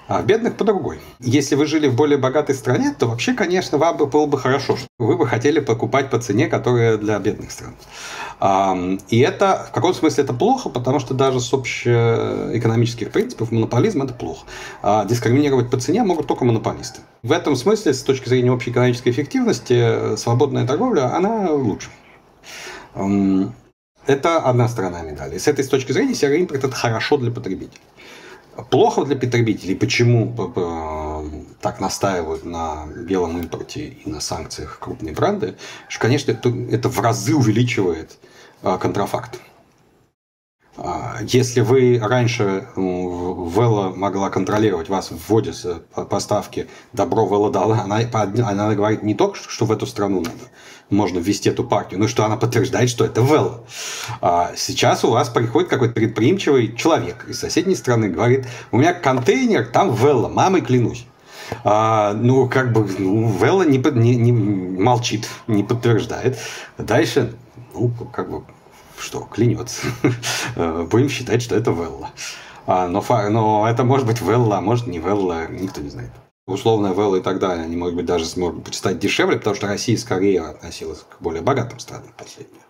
а 0.10 0.24
бедных 0.24 0.58
по 0.58 0.64
другой. 0.64 1.00
Если 1.20 1.54
вы 1.54 1.68
жили 1.68 1.88
в 1.88 1.96
более 1.96 2.18
богатой 2.18 2.56
стране, 2.56 2.96
то 2.98 3.08
вообще, 3.08 3.34
конечно, 3.34 3.78
вам 3.78 3.96
бы 3.98 4.08
было 4.08 4.26
бы 4.26 4.40
хорошо, 4.40 4.76
что 4.76 4.88
вы 4.98 5.16
бы 5.16 5.28
хотели 5.28 5.60
покупать 5.60 6.10
по 6.10 6.20
цене, 6.20 6.48
которая 6.48 6.98
для 6.98 7.20
бедных 7.20 7.52
стран. 7.52 7.76
И 9.10 9.20
это 9.20 9.68
в 9.70 9.72
каком 9.72 9.94
смысле 9.94 10.24
это 10.24 10.34
плохо, 10.34 10.70
потому 10.70 11.00
что 11.00 11.14
даже 11.14 11.40
с 11.40 11.54
общеэкономических 11.54 13.12
принципов 13.12 13.52
монополизм 13.52 14.02
это 14.02 14.16
плохо. 14.16 14.48
А 14.82 15.06
дискриминировать 15.06 15.70
по 15.70 15.80
цене 15.80 16.02
могут 16.02 16.26
только 16.26 16.44
монополисты. 16.44 17.02
В 17.22 17.32
этом 17.32 17.56
смысле, 17.56 17.94
с 17.94 18.02
точки 18.02 18.30
зрения 18.30 18.52
общей 18.52 18.72
экономической 18.72 19.10
эффективности, 19.10 20.16
свободная 20.16 20.66
торговля, 20.66 21.16
она 21.16 21.52
лучше. 21.52 21.90
Это 24.08 24.38
одна 24.40 24.68
сторона 24.68 25.04
медали. 25.04 25.38
С 25.38 25.48
этой 25.48 25.64
точки 25.66 25.92
зрения 25.92 26.16
серый 26.16 26.40
импорт 26.40 26.64
это 26.64 26.76
хорошо 26.76 27.18
для 27.18 27.30
потребителей. 27.30 27.82
Плохо 28.70 29.06
для 29.06 29.16
потребителей. 29.16 29.76
Почему 29.76 30.34
так 31.62 31.80
настаивают 31.80 32.46
на 32.46 32.86
белом 32.86 33.38
импорте 33.40 33.88
и 33.88 34.10
на 34.10 34.20
санкциях 34.22 34.80
крупные 34.80 35.14
бренды? 35.14 35.56
Что, 35.88 36.02
конечно, 36.02 36.32
это, 36.32 36.90
в 36.90 37.00
разы 37.00 37.36
увеличивает 37.36 38.18
а, 38.62 38.78
контрафакт. 38.78 39.40
А, 40.82 41.18
если 41.22 41.60
вы 41.60 42.00
раньше 42.02 42.68
Вела 42.76 43.90
могла 43.90 44.30
контролировать 44.30 44.88
вас, 44.88 45.12
вводя 45.12 45.52
поставки 46.10 46.68
добро 46.94 47.26
Вела 47.26 47.50
дала, 47.50 47.82
она, 47.82 48.00
она 48.24 48.74
говорит 48.74 49.04
не 49.04 49.14
только, 49.14 49.38
что 49.38 49.66
в 49.66 49.72
эту 49.72 49.86
страну 49.86 50.22
надо, 50.22 50.38
можно 50.90 51.20
ввести 51.20 51.50
эту 51.50 51.66
партию, 51.66 52.00
но 52.00 52.08
что 52.08 52.24
она 52.24 52.38
подтверждает, 52.38 52.90
что 52.90 53.04
это 53.04 53.22
Вела. 53.22 53.60
А 54.22 54.54
сейчас 54.56 55.04
у 55.04 55.12
вас 55.12 55.30
приходит 55.30 55.70
какой-то 55.70 55.94
предприимчивый 55.94 56.74
человек 56.76 57.26
из 57.28 57.40
соседней 57.40 57.76
страны, 57.76 58.08
говорит, 58.10 58.48
у 58.72 58.78
меня 58.78 58.94
контейнер, 58.94 59.66
там 59.66 59.94
Вела, 59.94 60.30
мамой 60.30 60.62
клянусь. 60.62 61.06
А, 61.64 62.14
ну, 62.14 62.48
как 62.48 62.72
бы, 62.72 62.88
ну, 63.00 63.32
Велла 63.32 63.64
не, 63.64 63.80
не, 63.80 64.16
не 64.16 64.32
молчит, 64.32 65.28
не 65.48 65.64
подтверждает. 65.64 66.38
Дальше 66.78 67.34
ну, 67.74 67.92
как 68.14 68.30
бы, 68.30 68.44
что, 69.00 69.22
клянется. 69.22 69.88
Будем 70.56 71.10
считать, 71.10 71.42
что 71.42 71.56
это 71.56 71.72
Велла. 71.72 72.12
А, 72.66 72.88
но, 72.88 73.04
но 73.30 73.68
это 73.68 73.84
может 73.84 74.06
быть 74.06 74.22
Велла, 74.22 74.58
а 74.58 74.62
может 74.62 74.88
не 74.88 75.00
Велла, 75.00 75.48
никто 75.48 75.82
не 75.82 75.90
знает. 75.90 76.12
Условная 76.46 76.94
Велла 76.94 77.18
и 77.18 77.22
так 77.22 77.40
далее, 77.40 77.66
они, 77.66 77.76
может 77.76 77.96
быть, 77.96 78.06
даже 78.06 78.26
смогут 78.26 78.74
стать 78.74 79.00
дешевле, 79.00 79.38
потому 79.38 79.56
что 79.56 79.68
Россия 79.68 79.98
скорее 79.98 80.42
относилась 80.42 81.00
к 81.00 81.22
более 81.22 81.42
богатым 81.42 81.80
странам 81.80 82.10
в 82.10 82.16
последнее 82.16 82.64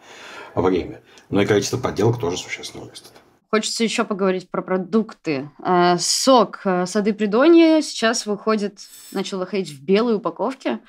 время. 0.55 1.01
Но 1.29 1.41
и 1.41 1.45
количество 1.45 1.77
подделок 1.77 2.19
тоже 2.19 2.38
существенно 2.38 2.89
растет. 2.89 3.12
Хочется 3.51 3.83
еще 3.83 4.03
поговорить 4.03 4.50
про 4.51 4.62
продукты. 4.62 5.50
А, 5.59 5.98
сок 5.98 6.62
а, 6.65 6.86
Сады 6.86 7.13
Придонья 7.13 7.81
сейчас 7.81 8.27
выходит, 8.27 8.79
начал 9.12 9.39
выходить 9.39 9.69
в 9.69 9.83
белой 9.83 10.15
упаковке 10.15 10.79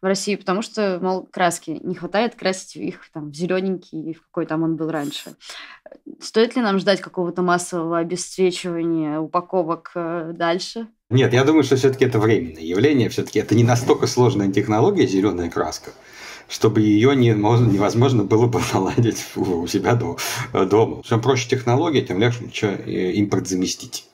в 0.00 0.06
России, 0.06 0.36
потому 0.36 0.62
что, 0.62 0.98
мол, 1.00 1.28
краски 1.30 1.80
не 1.82 1.94
хватает 1.94 2.34
красить 2.34 2.76
их 2.76 3.10
там 3.12 3.30
в 3.30 3.34
зелененький, 3.34 4.14
в 4.14 4.22
какой 4.26 4.46
там 4.46 4.62
он 4.62 4.76
был 4.76 4.90
раньше. 4.90 5.34
Стоит 6.20 6.56
ли 6.56 6.62
нам 6.62 6.78
ждать 6.78 7.00
какого-то 7.00 7.42
массового 7.42 7.98
обесцвечивания 7.98 9.18
упаковок 9.18 9.92
э, 9.94 10.32
дальше? 10.34 10.88
Нет, 11.10 11.32
я 11.32 11.44
думаю, 11.44 11.62
что 11.62 11.76
все-таки 11.76 12.04
это 12.04 12.18
временное 12.18 12.62
явление. 12.62 13.08
Все-таки 13.08 13.38
это 13.38 13.54
не 13.54 13.64
настолько 13.64 14.06
сложная 14.06 14.50
технология 14.50 15.06
зеленая 15.06 15.50
краска, 15.50 15.92
чтобы 16.48 16.80
ее 16.80 17.14
невозможно 17.14 18.24
было 18.24 18.46
бы 18.46 18.60
наладить 18.72 19.24
у 19.36 19.66
себя 19.66 19.94
дома. 19.94 21.02
Чем 21.04 21.20
проще 21.20 21.48
технология, 21.48 22.02
тем 22.02 22.18
легче 22.18 22.66
э, 22.86 23.12
импорт 23.12 23.46
заместить. 23.46 24.08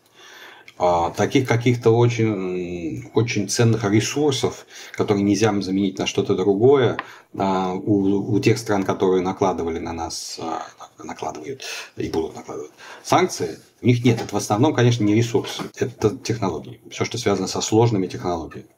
А, 0.82 1.10
таких 1.10 1.46
каких-то 1.46 1.90
очень, 1.90 3.10
очень 3.12 3.50
ценных 3.50 3.84
ресурсов, 3.84 4.64
которые 4.92 5.22
нельзя 5.22 5.52
заменить 5.60 5.99
на 5.99 6.06
что-то 6.06 6.34
другое, 6.34 6.96
а, 7.37 7.75
у, 7.75 8.32
у 8.32 8.40
тех 8.40 8.56
стран, 8.56 8.84
которые 8.84 9.20
накладывали 9.22 9.78
на 9.78 9.92
нас, 9.92 10.40
а, 10.40 10.62
накладывают 11.04 11.62
и 11.99 12.08
будут 12.08 12.34
накладывать 12.34 12.70
санкции, 13.02 13.58
у 13.82 13.87
них 13.87 14.02
нет. 14.06 14.22
Это 14.22 14.34
в 14.34 14.38
основном, 14.38 14.72
конечно, 14.72 15.04
не 15.04 15.14
ресурсы, 15.14 15.64
это 15.76 16.16
технологии. 16.16 16.80
Все, 16.90 17.04
что 17.04 17.18
связано 17.18 17.46
со 17.46 17.60
сложными 17.60 18.06
технологиями. 18.06 18.68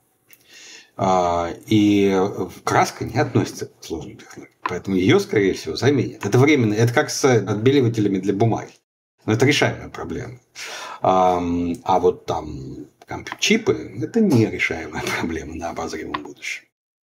И 1.68 2.21
краска 2.64 3.04
не 3.04 3.18
относится 3.18 3.66
к 3.66 3.85
сложным 3.85 4.16
технологиям. 4.16 4.56
Поэтому 4.62 4.97
ее, 4.97 5.21
скорее 5.21 5.54
всего, 5.54 5.76
заменят. 5.76 6.26
Это 6.26 6.38
временно. 6.38 6.75
Это 6.75 6.92
как 6.92 7.11
с 7.11 7.25
отбеливателями 7.25 8.18
для 8.18 8.35
бумаги. 8.35 8.73
Но 9.26 9.33
это 9.33 9.47
решаемая 9.47 9.88
проблема. 9.88 10.38
А, 11.00 11.43
а 11.85 11.99
вот 11.99 12.26
там 12.26 12.87
чипы– 13.38 13.93
это 14.02 14.21
нерешаемая 14.21 15.02
проблема 15.21 15.55
на 15.55 15.71
обозримом 15.71 16.23
будущем. 16.23 16.64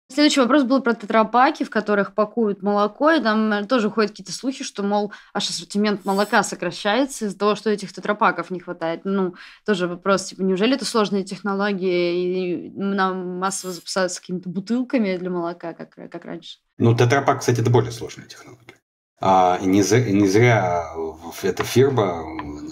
Следующий 0.10 0.40
вопрос 0.40 0.64
был 0.64 0.82
про 0.82 0.94
тетрапаки, 0.94 1.64
в 1.64 1.70
которых 1.70 2.16
пакуют 2.16 2.64
молоко, 2.64 3.12
и 3.12 3.22
там 3.22 3.68
тоже 3.68 3.90
ходят 3.90 4.12
какие-то 4.12 4.32
слухи, 4.32 4.64
что, 4.64 4.82
мол, 4.82 5.12
аж 5.34 5.50
ассортимент 5.50 6.06
молока 6.06 6.44
сокращается 6.44 7.26
из-за 7.26 7.38
того, 7.38 7.56
что 7.56 7.70
этих 7.70 7.92
тетрапаков 7.92 8.50
не 8.50 8.62
хватает. 8.62 9.02
Ну, 9.04 9.36
тоже 9.66 9.86
вопрос, 9.86 10.28
типа, 10.28 10.44
неужели 10.44 10.76
это 10.76 10.86
сложные 10.86 11.26
технологии, 11.26 12.70
и 12.70 12.70
нам 12.70 13.38
массово 13.38 13.74
запасаются 13.74 14.22
какими-то 14.22 14.48
бутылками 14.48 15.18
для 15.18 15.30
молока, 15.30 15.74
как, 15.74 15.96
как 15.96 16.24
раньше? 16.24 16.60
Ну, 16.78 16.96
тетрапак, 16.96 17.42
кстати, 17.42 17.60
это 17.60 17.70
более 17.70 17.92
сложная 17.92 18.28
технология. 18.28 18.76
А, 19.20 19.60
не, 19.62 19.82
зря, 19.82 20.12
не 20.12 20.28
зря 20.28 20.94
эта 21.42 21.64
фирма 21.64 22.24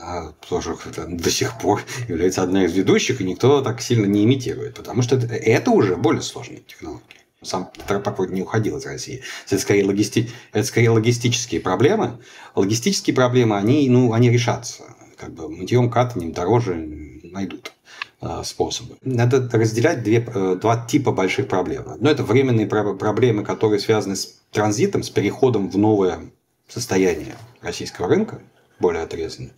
она 0.02 0.34
тоже 0.48 0.76
до 1.08 1.32
сих 1.32 1.58
пор 1.58 1.82
является 2.08 2.44
одной 2.44 2.66
из 2.66 2.74
ведущих, 2.74 3.22
и 3.22 3.24
никто 3.24 3.62
так 3.62 3.82
сильно 3.82 4.06
не 4.06 4.24
имитирует, 4.24 4.76
потому 4.76 5.02
что 5.02 5.16
это, 5.16 5.34
это 5.34 5.72
уже 5.72 5.96
более 5.96 6.22
сложные 6.22 6.60
технологии. 6.60 7.02
Сам 7.42 7.70
Тетрапак 7.76 8.30
не 8.30 8.42
уходил 8.42 8.78
из 8.78 8.86
России. 8.86 9.22
Это 9.46 9.60
скорее, 9.60 9.86
логисти... 9.86 10.32
это 10.52 10.66
скорее 10.66 10.90
логистические 10.90 11.62
проблемы. 11.62 12.20
Логистические 12.56 13.16
проблемы, 13.16 13.58
они, 13.58 13.88
ну, 13.90 14.14
они 14.14 14.30
решатся. 14.32 14.84
Как 15.18 15.34
бы 15.34 15.50
мытьем, 15.50 15.90
катанием 15.90 16.32
дороже 16.32 16.76
найдут 17.24 17.74
э, 18.22 18.42
способы. 18.44 18.98
Надо 19.02 19.50
разделять 19.52 20.04
две, 20.04 20.26
э, 20.26 20.58
два 20.62 20.86
типа 20.86 21.12
больших 21.12 21.48
проблем. 21.48 21.84
Одно– 21.88 22.10
это 22.12 22.24
временные 22.24 22.68
проблемы, 22.68 23.44
которые 23.44 23.80
связаны 23.80 24.16
с 24.16 24.40
транзитом, 24.52 25.04
с 25.04 25.10
переходом 25.10 25.70
в 25.70 25.78
новое 25.78 26.20
состояние 26.68 27.36
российского 27.62 28.08
рынка, 28.08 28.42
более 28.80 29.04
отрезанно. 29.04 29.52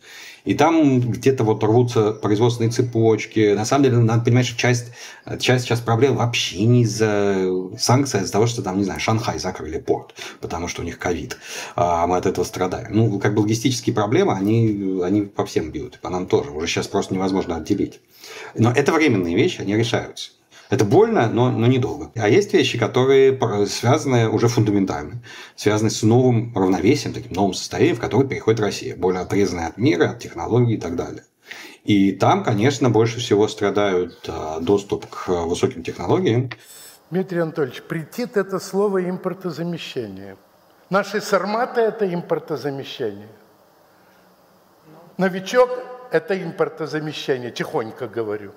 И 0.46 0.54
там 0.54 1.02
где-то 1.02 1.44
вот 1.44 1.64
рвутся 1.64 2.14
производственные 2.14 2.72
цепочки. 2.72 3.54
На 3.54 3.66
самом 3.66 3.84
деле, 3.84 3.98
надо 3.98 4.24
понимать, 4.24 4.46
что 4.46 4.58
часть, 4.58 4.86
часть 5.40 5.66
сейчас 5.66 5.82
проблем 5.82 6.16
вообще 6.16 6.64
не 6.64 6.84
из-за 6.84 7.50
санкций, 7.78 8.22
а 8.22 8.24
из-за 8.24 8.32
того, 8.32 8.48
что 8.48 8.62
там, 8.62 8.78
не 8.78 8.86
знаю, 8.86 9.00
Шанхай 9.00 9.40
закрыли 9.40 9.78
порт, 9.78 10.14
потому 10.40 10.70
что 10.70 10.84
у 10.84 10.86
них 10.86 11.00
ковид. 11.00 11.38
А 11.76 12.08
мы 12.08 12.16
от 12.16 12.26
этого 12.26 12.46
страдаем. 12.46 12.88
Ну, 12.92 13.20
как 13.20 13.36
бы 13.36 13.42
логистические 13.42 13.94
проблемы, 13.94 14.34
они, 14.34 15.02
они 15.04 15.24
по 15.24 15.46
всем 15.46 15.72
бьют. 15.72 16.00
По 16.00 16.10
нам 16.10 16.28
тоже. 16.28 16.52
Уже 16.52 16.68
сейчас 16.68 16.88
просто 16.88 17.14
невозможно 17.14 17.58
отделить. 17.58 18.00
Но 18.56 18.72
это 18.72 18.94
временные 18.94 19.36
вещи, 19.36 19.60
они 19.60 19.76
решаются. 19.76 20.32
Это 20.70 20.84
больно, 20.84 21.30
но, 21.30 21.50
но 21.50 21.66
недолго. 21.68 22.12
А 22.16 22.28
есть 22.28 22.54
вещи, 22.54 22.78
которые 22.78 23.40
связаны 23.68 24.30
уже 24.30 24.50
фундаментально, 24.50 25.22
связаны 25.56 25.90
с 25.90 26.04
новым 26.04 26.54
равновесием, 26.54 27.14
таким 27.14 27.34
новым 27.34 27.54
состоянием, 27.54 27.96
в 27.96 28.02
которое 28.02 28.28
переходит 28.28 28.60
Россия, 28.60 28.96
более 28.96 29.22
отрезанная 29.22 29.68
от 29.68 29.78
мира, 29.78 30.10
от 30.10 30.20
технологий 30.20 30.76
и 30.76 30.80
так 30.80 30.96
далее. 30.96 31.24
И 31.86 32.12
там, 32.12 32.44
конечно, 32.44 32.90
больше 32.90 33.20
всего 33.22 33.48
страдают 33.48 34.26
а, 34.28 34.60
доступ 34.60 35.08
к 35.08 35.30
высоким 35.46 35.84
технологиям. 35.84 36.50
Дмитрий 37.12 37.40
Анатольевич, 37.40 37.82
претит 37.84 38.36
это 38.36 38.60
слово 38.60 39.10
импортозамещение. 39.10 40.36
Наши 40.90 41.22
сарматы– 41.22 41.80
это 41.82 42.14
импортозамещение. 42.14 43.30
Новичок– 45.18 45.70
это 46.12 46.42
импортозамещение, 46.42 47.52
тихонько 47.52 48.10
говорю. 48.10 48.52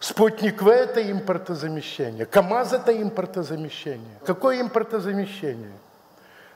Спутник 0.00 0.62
В– 0.62 0.68
это 0.68 1.10
импортозамещение. 1.10 2.26
КАМАЗ– 2.26 2.72
это 2.74 2.92
импортозамещение. 3.02 4.20
Какое 4.26 4.60
импортозамещение? 4.60 5.72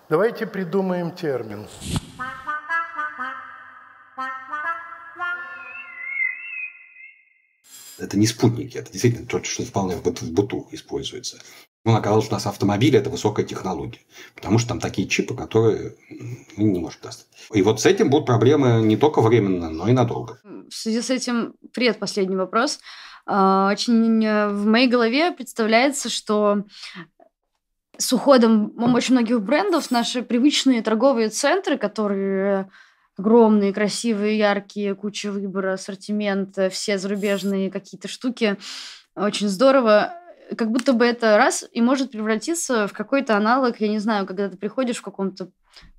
Давайте 0.09 0.47
придумаем 0.47 1.11
термин. 1.11 1.67
Это 7.99 8.17
не 8.17 8.27
спутники, 8.27 8.79
это 8.79 8.93
действительно 8.93 9.27
то, 9.27 9.43
что 9.43 9.65
вполне 9.65 9.97
в 9.97 10.03
быту, 10.03 10.25
быту 10.27 10.69
используется. 10.71 11.39
Он 11.85 11.97
оказалось, 11.97 12.27
что 12.27 12.35
у 12.35 12.37
нас 12.37 12.47
автомобиль– 12.47 12.97
это 12.99 13.11
высокая 13.11 13.45
технология. 13.45 14.01
Потому 14.35 14.59
что 14.59 14.69
там 14.69 14.81
такие 14.81 15.09
чипы, 15.09 15.35
которые 15.35 15.95
мы 16.57 16.65
не 16.65 16.79
можем 16.79 17.01
достать. 17.03 17.27
И 17.53 17.63
вот 17.63 17.81
с 17.81 17.87
этим 17.87 18.11
будут 18.11 18.27
проблемы 18.27 18.83
не 18.83 18.97
только 18.97 19.21
временно, 19.21 19.71
но 19.71 19.89
и 19.89 19.93
надолго. 19.93 20.39
В 20.45 20.75
связи 20.75 21.01
с 21.01 21.11
этим 21.11 21.55
предпоследний 21.73 22.37
вопрос. 22.37 22.79
А, 23.31 23.69
Очень 23.71 24.25
э, 24.25 24.49
в 24.49 24.65
моей 24.65 24.89
голове 24.89 25.31
представляется, 25.33 26.09
что 26.09 26.65
с 27.99 28.11
уходом 28.13 28.73
очень 28.95 29.15
многих 29.15 29.43
брендов 29.43 29.91
наши 29.91 30.23
привычные 30.23 30.81
торговые 30.81 31.29
центры, 31.29 31.77
которые 31.77 32.71
огромные, 33.19 33.75
красивые, 33.75 34.39
яркие, 34.39 34.95
куча 34.95 35.31
выбора, 35.31 35.75
ассортимент, 35.75 36.57
э, 36.57 36.71
все 36.71 36.97
зарубежные 36.97 37.71
какие-то 37.71 38.09
штуки, 38.09 38.57
очень 39.15 39.49
здорово. 39.49 40.15
Как 40.57 40.71
будто 40.71 40.93
бы 40.93 41.05
это 41.05 41.37
раз 41.37 41.65
и 41.73 41.81
может 41.81 42.11
превратиться 42.11 42.87
в 42.89 42.93
какой-то 42.93 43.37
аналог, 43.37 43.81
я 43.81 43.89
не 43.89 43.99
знаю, 43.99 44.27
когда 44.27 44.49
ты 44.49 44.57
приходишь 44.57 44.97
в 44.97 45.03
каком-то 45.03 45.51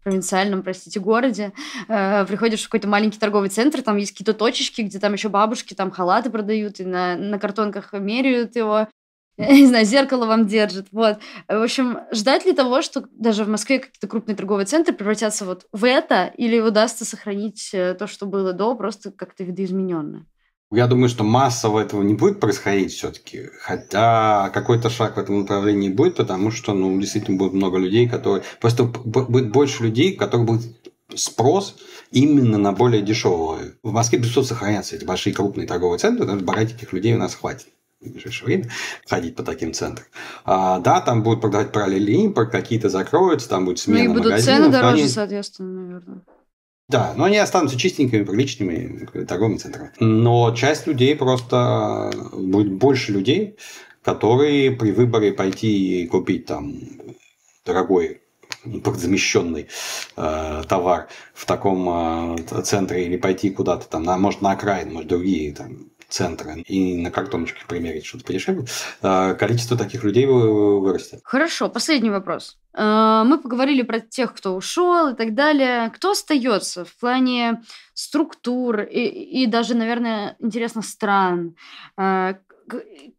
провинциальном, 0.04 0.64
простите, 0.64 1.00
городе, 1.00 1.54
э, 1.88 2.26
приходишь 2.26 2.62
в 2.62 2.66
какой-то 2.66 2.88
маленький 2.88 3.20
торговый 3.20 3.50
центр, 3.50 3.82
там 3.82 3.98
есть 3.98 4.12
какие-то 4.12 4.34
точечки, 4.34 4.82
где 4.82 5.00
там 5.00 5.14
еще 5.14 5.30
бабушки 5.30 5.74
там 5.74 5.92
халаты 5.92 6.30
продают, 6.30 6.80
и 6.80 6.86
на, 6.86 7.16
на 7.16 7.40
картонках 7.40 7.94
меряют 7.94 8.56
его, 8.56 8.88
я 9.38 9.52
не 9.52 9.68
знаю, 9.68 9.86
зеркало 9.86 10.26
вам 10.26 10.48
держит, 10.48 10.88
вот. 10.92 11.20
В 11.48 11.62
общем, 11.62 12.00
ждать 12.12 12.46
ли 12.46 12.54
того, 12.54 12.82
что 12.82 13.06
даже 13.12 13.44
в 13.44 13.50
Москве 13.50 13.80
какие-то 13.80 14.08
крупные 14.08 14.36
торговые 14.36 14.66
центры 14.66 14.94
превратятся 14.94 15.46
вот 15.46 15.68
в 15.72 15.86
это, 15.86 16.34
или 16.38 16.60
удастся 16.60 17.06
сохранить 17.06 17.70
э, 17.74 17.94
то, 17.94 18.08
что 18.08 18.26
было 18.26 18.54
до, 18.54 18.76
просто 18.76 19.12
как-то 19.12 19.44
видоизмененно? 19.44 20.26
Я 20.72 20.86
думаю, 20.86 21.10
что 21.10 21.24
массово 21.24 21.80
этого 21.80 22.04
не 22.04 22.14
будет 22.14 22.40
происходить 22.40 22.94
все-таки, 22.94 23.50
хотя 23.60 24.52
какой-то 24.54 24.92
шаг 24.92 25.16
в 25.16 25.20
этом 25.20 25.40
направлении 25.40 25.90
будет, 25.90 26.16
потому 26.16 26.52
что, 26.52 26.74
ну, 26.74 27.00
действительно 27.00 27.38
будет 27.38 27.54
много 27.54 27.78
людей, 27.78 28.08
которые... 28.08 28.44
Просто 28.62 28.84
будет 28.84 29.52
больше 29.52 29.84
людей, 29.84 30.14
у 30.14 30.18
которых 30.20 30.46
будет 30.46 30.92
спрос 31.16 31.76
именно 32.12 32.60
на 32.60 32.72
более 32.72 33.02
дешевые. 33.02 33.74
В 33.82 33.92
Москве, 33.92 34.20
безусловно, 34.20 34.48
сохранятся 34.48 34.96
эти 34.96 35.06
большие 35.06 35.34
крупные 35.34 35.68
торговые 35.68 35.98
центры, 35.98 36.22
потому 36.22 36.40
что 36.40 36.46
брать 36.46 36.76
этих 36.76 36.94
людей 36.94 37.16
у 37.16 37.18
нас 37.18 37.34
хватит 37.34 37.68
в 38.00 38.12
ближайшее 38.12 38.46
время 38.46 38.70
ходить 39.08 39.36
по 39.36 39.44
таким 39.44 39.74
центрам. 39.74 40.06
А, 40.46 40.80
да, 40.80 41.02
там 41.02 41.24
будут 41.24 41.42
продавать 41.42 41.72
параллельный 41.72 42.26
импорт, 42.26 42.52
какие-то 42.52 42.90
закроются, 42.90 43.50
там 43.50 43.66
будет 43.66 43.80
смена 43.80 44.00
Ну 44.00 44.06
и 44.06 44.08
будут 44.08 44.26
магазинов, 44.26 44.58
цены 44.58 44.72
дороже, 44.72 45.02
они... 45.02 45.10
соответственно, 45.10 45.82
наверное. 45.82 46.22
Да, 46.90 47.14
но 47.16 47.26
они 47.26 47.38
останутся 47.38 47.78
чистенькими, 47.78 48.24
приличными 48.24 49.06
торговыми 49.26 49.58
центрами. 49.58 49.92
Но 50.00 50.54
часть 50.56 50.88
людей 50.88 51.16
просто... 51.16 52.12
Будет 52.34 52.74
больше 52.74 53.12
людей, 53.12 53.58
которые 54.02 54.72
при 54.72 54.92
выборе 54.92 55.32
пойти 55.32 56.02
и 56.02 56.08
купить 56.08 56.48
там 56.48 56.74
дорогой 57.64 58.22
замещенный 58.66 59.68
э, 60.18 60.64
товар 60.68 61.08
в 61.34 61.46
таком 61.46 62.36
э, 62.40 62.64
центре 62.64 63.06
или 63.06 63.18
пойти 63.18 63.52
куда-то 63.52 63.88
там, 63.88 64.04
на, 64.04 64.18
может, 64.18 64.42
на 64.42 64.52
окраин, 64.52 64.92
может, 64.92 65.08
другие 65.08 65.54
там, 65.54 65.89
центры 66.10 66.62
и 66.62 66.98
на 66.98 67.12
картоночке 67.12 67.62
примерить 67.68 68.06
что-то 68.06 68.26
подешевле, 68.26 68.66
э, 69.02 69.36
количество 69.36 69.78
таких 69.78 70.04
людей 70.04 70.26
вырастет. 70.26 71.22
Хорошо, 71.24 71.70
последний 71.70 72.10
вопрос. 72.10 72.58
Э, 72.74 73.24
мы 73.26 73.40
поговорили 73.40 73.84
про 73.84 74.00
тех, 74.00 74.34
кто 74.34 74.56
ушел 74.56 75.10
и 75.10 75.16
так 75.16 75.34
далее. 75.34 75.92
Кто 75.96 76.12
остается 76.12 76.86
в 76.86 76.96
плане 76.98 77.62
структур 77.94 78.82
и, 78.82 79.44
и 79.44 79.46
даже, 79.46 79.76
наверное, 79.76 80.36
интересно, 80.40 80.82
стран? 80.82 81.56
Э, 81.98 82.36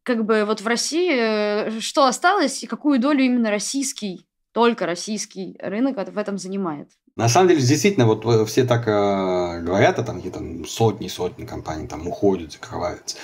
как 0.02 0.24
бы 0.24 0.44
вот 0.44 0.60
в 0.60 0.66
России 0.66 1.80
что 1.80 2.06
осталось 2.06 2.62
и 2.62 2.68
какую 2.68 3.00
долю 3.00 3.24
именно 3.24 3.50
российский 3.50 4.26
только 4.52 4.86
российский 4.86 5.56
рынок 5.60 5.96
в 5.96 6.18
этом 6.18 6.38
занимает. 6.38 6.88
На 7.20 7.28
самом 7.28 7.48
деле, 7.48 7.60
действительно, 7.60 8.06
вот 8.06 8.48
все 8.48 8.64
так 8.64 8.88
э, 8.88 9.60
говорят, 9.60 9.98
а 9.98 10.02
там 10.02 10.16
какие-то 10.16 10.42
сотни-сотни 10.66 11.44
компаний 11.44 11.86
там 11.86 12.08
уходят, 12.08 12.52
закрываются. 12.52 13.18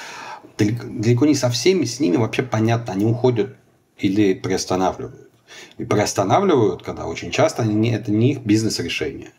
Далеко, 0.58 0.84
далеко 0.86 1.24
не 1.24 1.34
со 1.34 1.48
всеми 1.48 1.86
с 1.86 1.98
ними 1.98 2.16
вообще 2.16 2.42
понятно, 2.42 2.92
они 2.92 3.06
уходят 3.06 3.56
или 3.96 4.34
приостанавливают. 4.34 5.30
И 5.78 5.86
приостанавливают, 5.86 6.82
когда 6.82 7.06
очень 7.06 7.30
часто 7.30 7.62
они 7.62 7.90
это 7.90 8.12
не 8.12 8.32
их 8.32 8.40
бизнес-решение. 8.40 9.30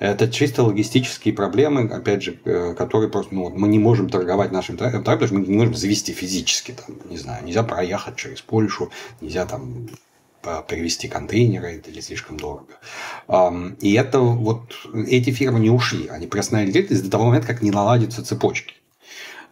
Это 0.00 0.28
чисто 0.28 0.64
логистические 0.64 1.32
проблемы, 1.32 1.82
опять 1.82 2.24
же, 2.24 2.36
э, 2.44 2.74
которые 2.74 3.10
просто, 3.10 3.32
ну, 3.32 3.48
мы 3.50 3.68
не 3.68 3.78
можем 3.78 4.10
торговать 4.10 4.50
нашим 4.50 4.76
товаром, 4.76 5.04
потому 5.04 5.24
что 5.24 5.36
мы 5.36 5.46
не 5.46 5.56
можем 5.56 5.76
завести 5.76 6.12
физически, 6.12 6.72
там, 6.72 6.96
не 7.08 7.16
знаю, 7.16 7.44
нельзя 7.44 7.62
проехать 7.62 8.16
через 8.16 8.40
Польшу, 8.40 8.90
нельзя 9.20 9.46
там 9.46 9.88
перевести 10.68 11.08
контейнеры, 11.08 11.76
это 11.76 11.90
или 11.90 12.00
слишком 12.00 12.38
дорого. 12.38 12.74
И 13.80 13.92
это 13.92 14.20
вот 14.20 14.74
эти 15.06 15.30
фирмы 15.30 15.60
не 15.60 15.70
ушли, 15.70 16.08
они 16.08 16.26
приостановили 16.26 16.72
деятельность 16.72 17.04
до 17.04 17.10
того 17.10 17.26
момента, 17.26 17.46
как 17.46 17.62
не 17.62 17.70
наладятся 17.70 18.24
цепочки. 18.24 18.74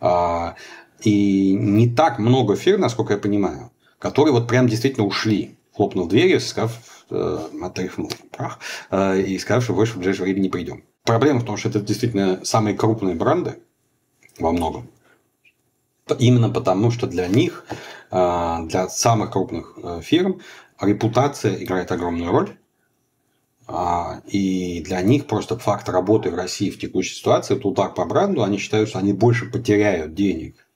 А, 0.00 0.54
и 1.02 1.52
не 1.54 1.88
так 1.88 2.18
много 2.18 2.56
фирм, 2.56 2.80
насколько 2.80 3.14
я 3.14 3.18
понимаю, 3.18 3.70
которые 3.98 4.32
вот 4.32 4.48
прям 4.48 4.68
действительно 4.68 5.06
ушли, 5.06 5.56
хлопнув 5.74 6.08
дверью, 6.08 6.40
сказав, 6.40 6.78
э, 7.10 7.38
отряхнув 7.62 8.12
прах, 8.30 8.58
э, 8.90 9.20
и 9.22 9.38
сказав, 9.38 9.64
что 9.64 9.74
больше 9.74 9.94
в 9.94 9.98
ближайшее 9.98 10.24
время 10.24 10.40
не 10.40 10.48
придем. 10.48 10.84
Проблема 11.04 11.40
в 11.40 11.44
том, 11.44 11.56
что 11.56 11.68
это 11.68 11.80
действительно 11.80 12.44
самые 12.44 12.76
крупные 12.76 13.14
бренды 13.14 13.58
во 14.38 14.52
многом. 14.52 14.88
Именно 16.18 16.50
потому, 16.50 16.90
что 16.90 17.06
для 17.06 17.28
них, 17.28 17.64
э, 18.10 18.56
для 18.64 18.88
самых 18.88 19.30
крупных 19.30 19.78
фирм, 20.02 20.40
репутация 20.80 21.62
играет 21.62 21.92
огромную 21.92 22.30
роль. 22.30 22.56
А, 23.66 24.22
и 24.26 24.80
для 24.80 25.02
них 25.02 25.26
просто 25.26 25.58
факт 25.58 25.88
работы 25.90 26.30
в 26.30 26.34
России 26.34 26.70
в 26.70 26.78
текущей 26.78 27.14
ситуации, 27.14 27.56
это 27.56 27.68
удар 27.68 27.92
по 27.92 28.06
бренду, 28.06 28.42
они 28.42 28.56
считают, 28.56 28.88
что 28.88 28.98
они 28.98 29.12
больше 29.12 29.50
потеряют 29.50 30.14
денег 30.14 30.68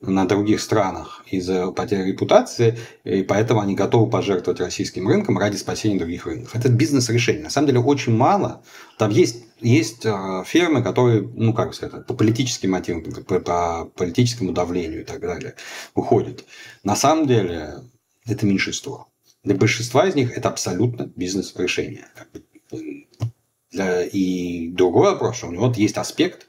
на 0.00 0.26
других 0.26 0.60
странах 0.60 1.22
из-за 1.30 1.70
потери 1.70 2.10
репутации, 2.10 2.78
и 3.04 3.22
поэтому 3.22 3.60
они 3.60 3.74
готовы 3.74 4.10
пожертвовать 4.10 4.60
российским 4.60 5.08
рынком 5.08 5.38
ради 5.38 5.56
спасения 5.56 5.98
других 5.98 6.26
рынков. 6.26 6.54
Это 6.54 6.68
бизнес-решение. 6.68 7.44
На 7.44 7.50
самом 7.50 7.68
деле 7.68 7.80
очень 7.80 8.14
мало. 8.14 8.62
Там 8.98 9.10
есть, 9.10 9.44
есть 9.60 10.04
э, 10.04 10.42
фирмы, 10.44 10.82
которые, 10.82 11.22
ну 11.22 11.54
как 11.54 11.74
сказать, 11.74 12.06
по 12.06 12.14
политическим 12.14 12.72
мотивам, 12.72 13.02
по, 13.02 13.40
по 13.40 13.90
политическому 13.96 14.52
давлению 14.52 15.02
и 15.02 15.04
так 15.04 15.20
далее 15.20 15.54
уходят. 15.94 16.44
На 16.82 16.96
самом 16.96 17.26
деле 17.26 17.74
это 18.26 18.44
меньшинство. 18.44 19.08
Для 19.44 19.54
большинства 19.54 20.06
из 20.06 20.14
них 20.14 20.36
это 20.36 20.48
абсолютно 20.48 21.10
бизнес-решение. 21.14 22.06
Для... 23.70 24.02
И 24.04 24.70
другой 24.70 25.12
вопрос, 25.12 25.36
что 25.36 25.48
у 25.48 25.52
него 25.52 25.72
есть 25.76 25.98
аспект 25.98 26.48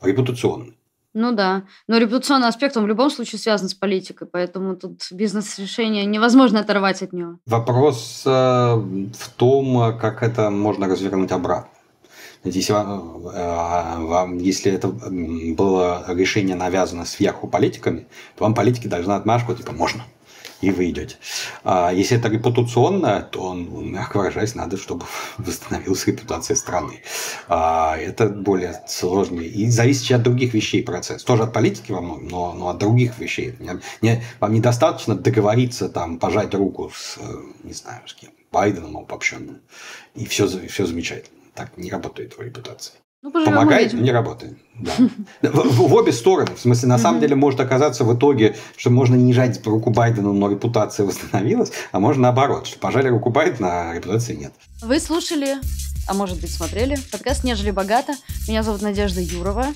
репутационный. 0.00 0.76
Ну 1.14 1.32
да. 1.32 1.64
Но 1.88 1.98
репутационный 1.98 2.46
аспект, 2.46 2.76
он 2.76 2.84
в 2.84 2.86
любом 2.86 3.10
случае 3.10 3.40
связан 3.40 3.68
с 3.68 3.74
политикой, 3.74 4.28
поэтому 4.28 4.76
тут 4.76 5.02
бизнес-решение 5.10 6.04
невозможно 6.04 6.60
оторвать 6.60 7.02
от 7.02 7.12
него. 7.12 7.38
Вопрос 7.46 8.22
э, 8.24 8.30
в 8.30 9.28
том, 9.36 9.98
как 9.98 10.22
это 10.22 10.50
можно 10.50 10.86
развернуть 10.86 11.32
обратно. 11.32 11.70
Если, 12.44 12.72
вам, 12.72 14.38
если 14.38 14.70
это 14.70 14.86
было 14.88 16.04
решение 16.06 16.54
навязано 16.54 17.04
сверху 17.04 17.48
политиками, 17.48 18.06
то 18.36 18.44
вам 18.44 18.54
политики 18.54 18.86
должны 18.86 19.12
отмашку, 19.12 19.54
типа, 19.54 19.72
можно 19.72 20.04
и 20.60 20.70
вы. 20.70 20.88
А 21.64 21.92
если 21.92 22.18
это 22.18 22.28
репутационно, 22.28 23.20
то, 23.22 23.54
ну, 23.54 23.82
мягко 23.82 24.18
выражаясь, 24.18 24.54
надо, 24.54 24.76
чтобы 24.76 25.06
восстановилась 25.38 26.06
репутация 26.06 26.56
страны. 26.56 27.02
А 27.48 27.96
это 27.96 28.28
более 28.28 28.82
сложный 28.86 29.46
и 29.46 29.70
зависит 29.70 30.12
от 30.12 30.22
других 30.22 30.54
вещей 30.54 30.82
процесс. 30.82 31.24
Тоже 31.24 31.44
от 31.44 31.52
политики 31.52 31.92
во 31.92 32.00
многом, 32.00 32.28
но, 32.28 32.52
но 32.54 32.68
от 32.68 32.78
других 32.78 33.18
вещей. 33.18 33.54
Не, 34.00 34.22
вам 34.40 34.52
недостаточно 34.52 35.14
договориться, 35.14 35.88
там, 35.88 36.18
пожать 36.18 36.54
руку 36.54 36.90
с, 36.94 37.18
не 37.62 37.72
знаю, 37.72 38.00
с 38.06 38.14
кем, 38.14 38.30
Байденом 38.50 38.96
обобщенным, 38.96 39.60
и 40.14 40.24
все, 40.24 40.48
все 40.68 40.86
замечательно. 40.86 41.38
Так 41.54 41.76
не 41.76 41.90
работает 41.90 42.32
его 42.32 42.44
репутация. 42.44 42.94
Ну, 43.32 43.44
Помогает, 43.44 43.92
но 43.92 44.00
не 44.00 44.12
работает. 44.12 44.58
Да. 44.78 44.92
В, 45.42 45.88
в, 45.88 45.94
обе 45.94 46.12
стороны. 46.12 46.54
В 46.54 46.60
смысле, 46.60 46.88
на 46.88 46.98
самом 46.98 47.20
деле 47.20 47.34
может 47.34 47.58
оказаться 47.60 48.04
в 48.04 48.16
итоге, 48.16 48.56
что 48.76 48.90
можно 48.90 49.16
не 49.16 49.32
жать 49.32 49.64
руку 49.66 49.90
Байдену, 49.90 50.32
но 50.32 50.50
репутация 50.50 51.04
восстановилась, 51.04 51.72
а 51.90 51.98
можно 51.98 52.24
наоборот, 52.24 52.66
что 52.66 52.78
пожали 52.78 53.08
руку 53.08 53.30
Байдена, 53.30 53.90
а 53.90 53.94
репутации 53.94 54.34
нет. 54.34 54.52
Вы 54.82 55.00
слушали 55.00 55.56
а 56.08 56.14
может 56.14 56.40
быть 56.40 56.50
смотрели. 56.50 56.96
Подкаст 57.12 57.44
«Нежели 57.44 57.70
богато». 57.70 58.14
Меня 58.48 58.62
зовут 58.62 58.80
Надежда 58.80 59.20
Юрова. 59.20 59.66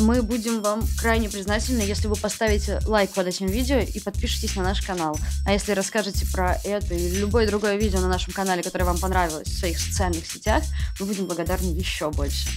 Мы 0.00 0.22
будем 0.22 0.62
вам 0.62 0.82
крайне 0.98 1.28
признательны, 1.28 1.82
если 1.82 2.08
вы 2.08 2.16
поставите 2.16 2.80
лайк 2.86 3.10
под 3.10 3.26
этим 3.26 3.46
видео 3.46 3.78
и 3.78 4.00
подпишитесь 4.00 4.56
на 4.56 4.62
наш 4.62 4.80
канал. 4.80 5.18
А 5.44 5.52
если 5.52 5.72
расскажете 5.72 6.26
про 6.32 6.56
это 6.64 6.94
или 6.94 7.18
любое 7.18 7.46
другое 7.46 7.76
видео 7.76 8.00
на 8.00 8.08
нашем 8.08 8.32
канале, 8.32 8.62
которое 8.62 8.86
вам 8.86 8.98
понравилось 8.98 9.48
в 9.48 9.58
своих 9.58 9.78
социальных 9.78 10.26
сетях, 10.26 10.62
мы 10.98 11.04
будем 11.04 11.26
благодарны 11.26 11.76
еще 11.76 12.10
больше. 12.10 12.48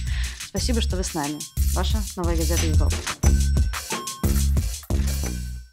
Спасибо, 0.56 0.80
что 0.80 0.96
вы 0.96 1.04
с 1.04 1.12
нами. 1.12 1.38
Ваша 1.74 1.98
новая 2.16 2.34
газета 2.34 2.64
Европа. 2.64 2.96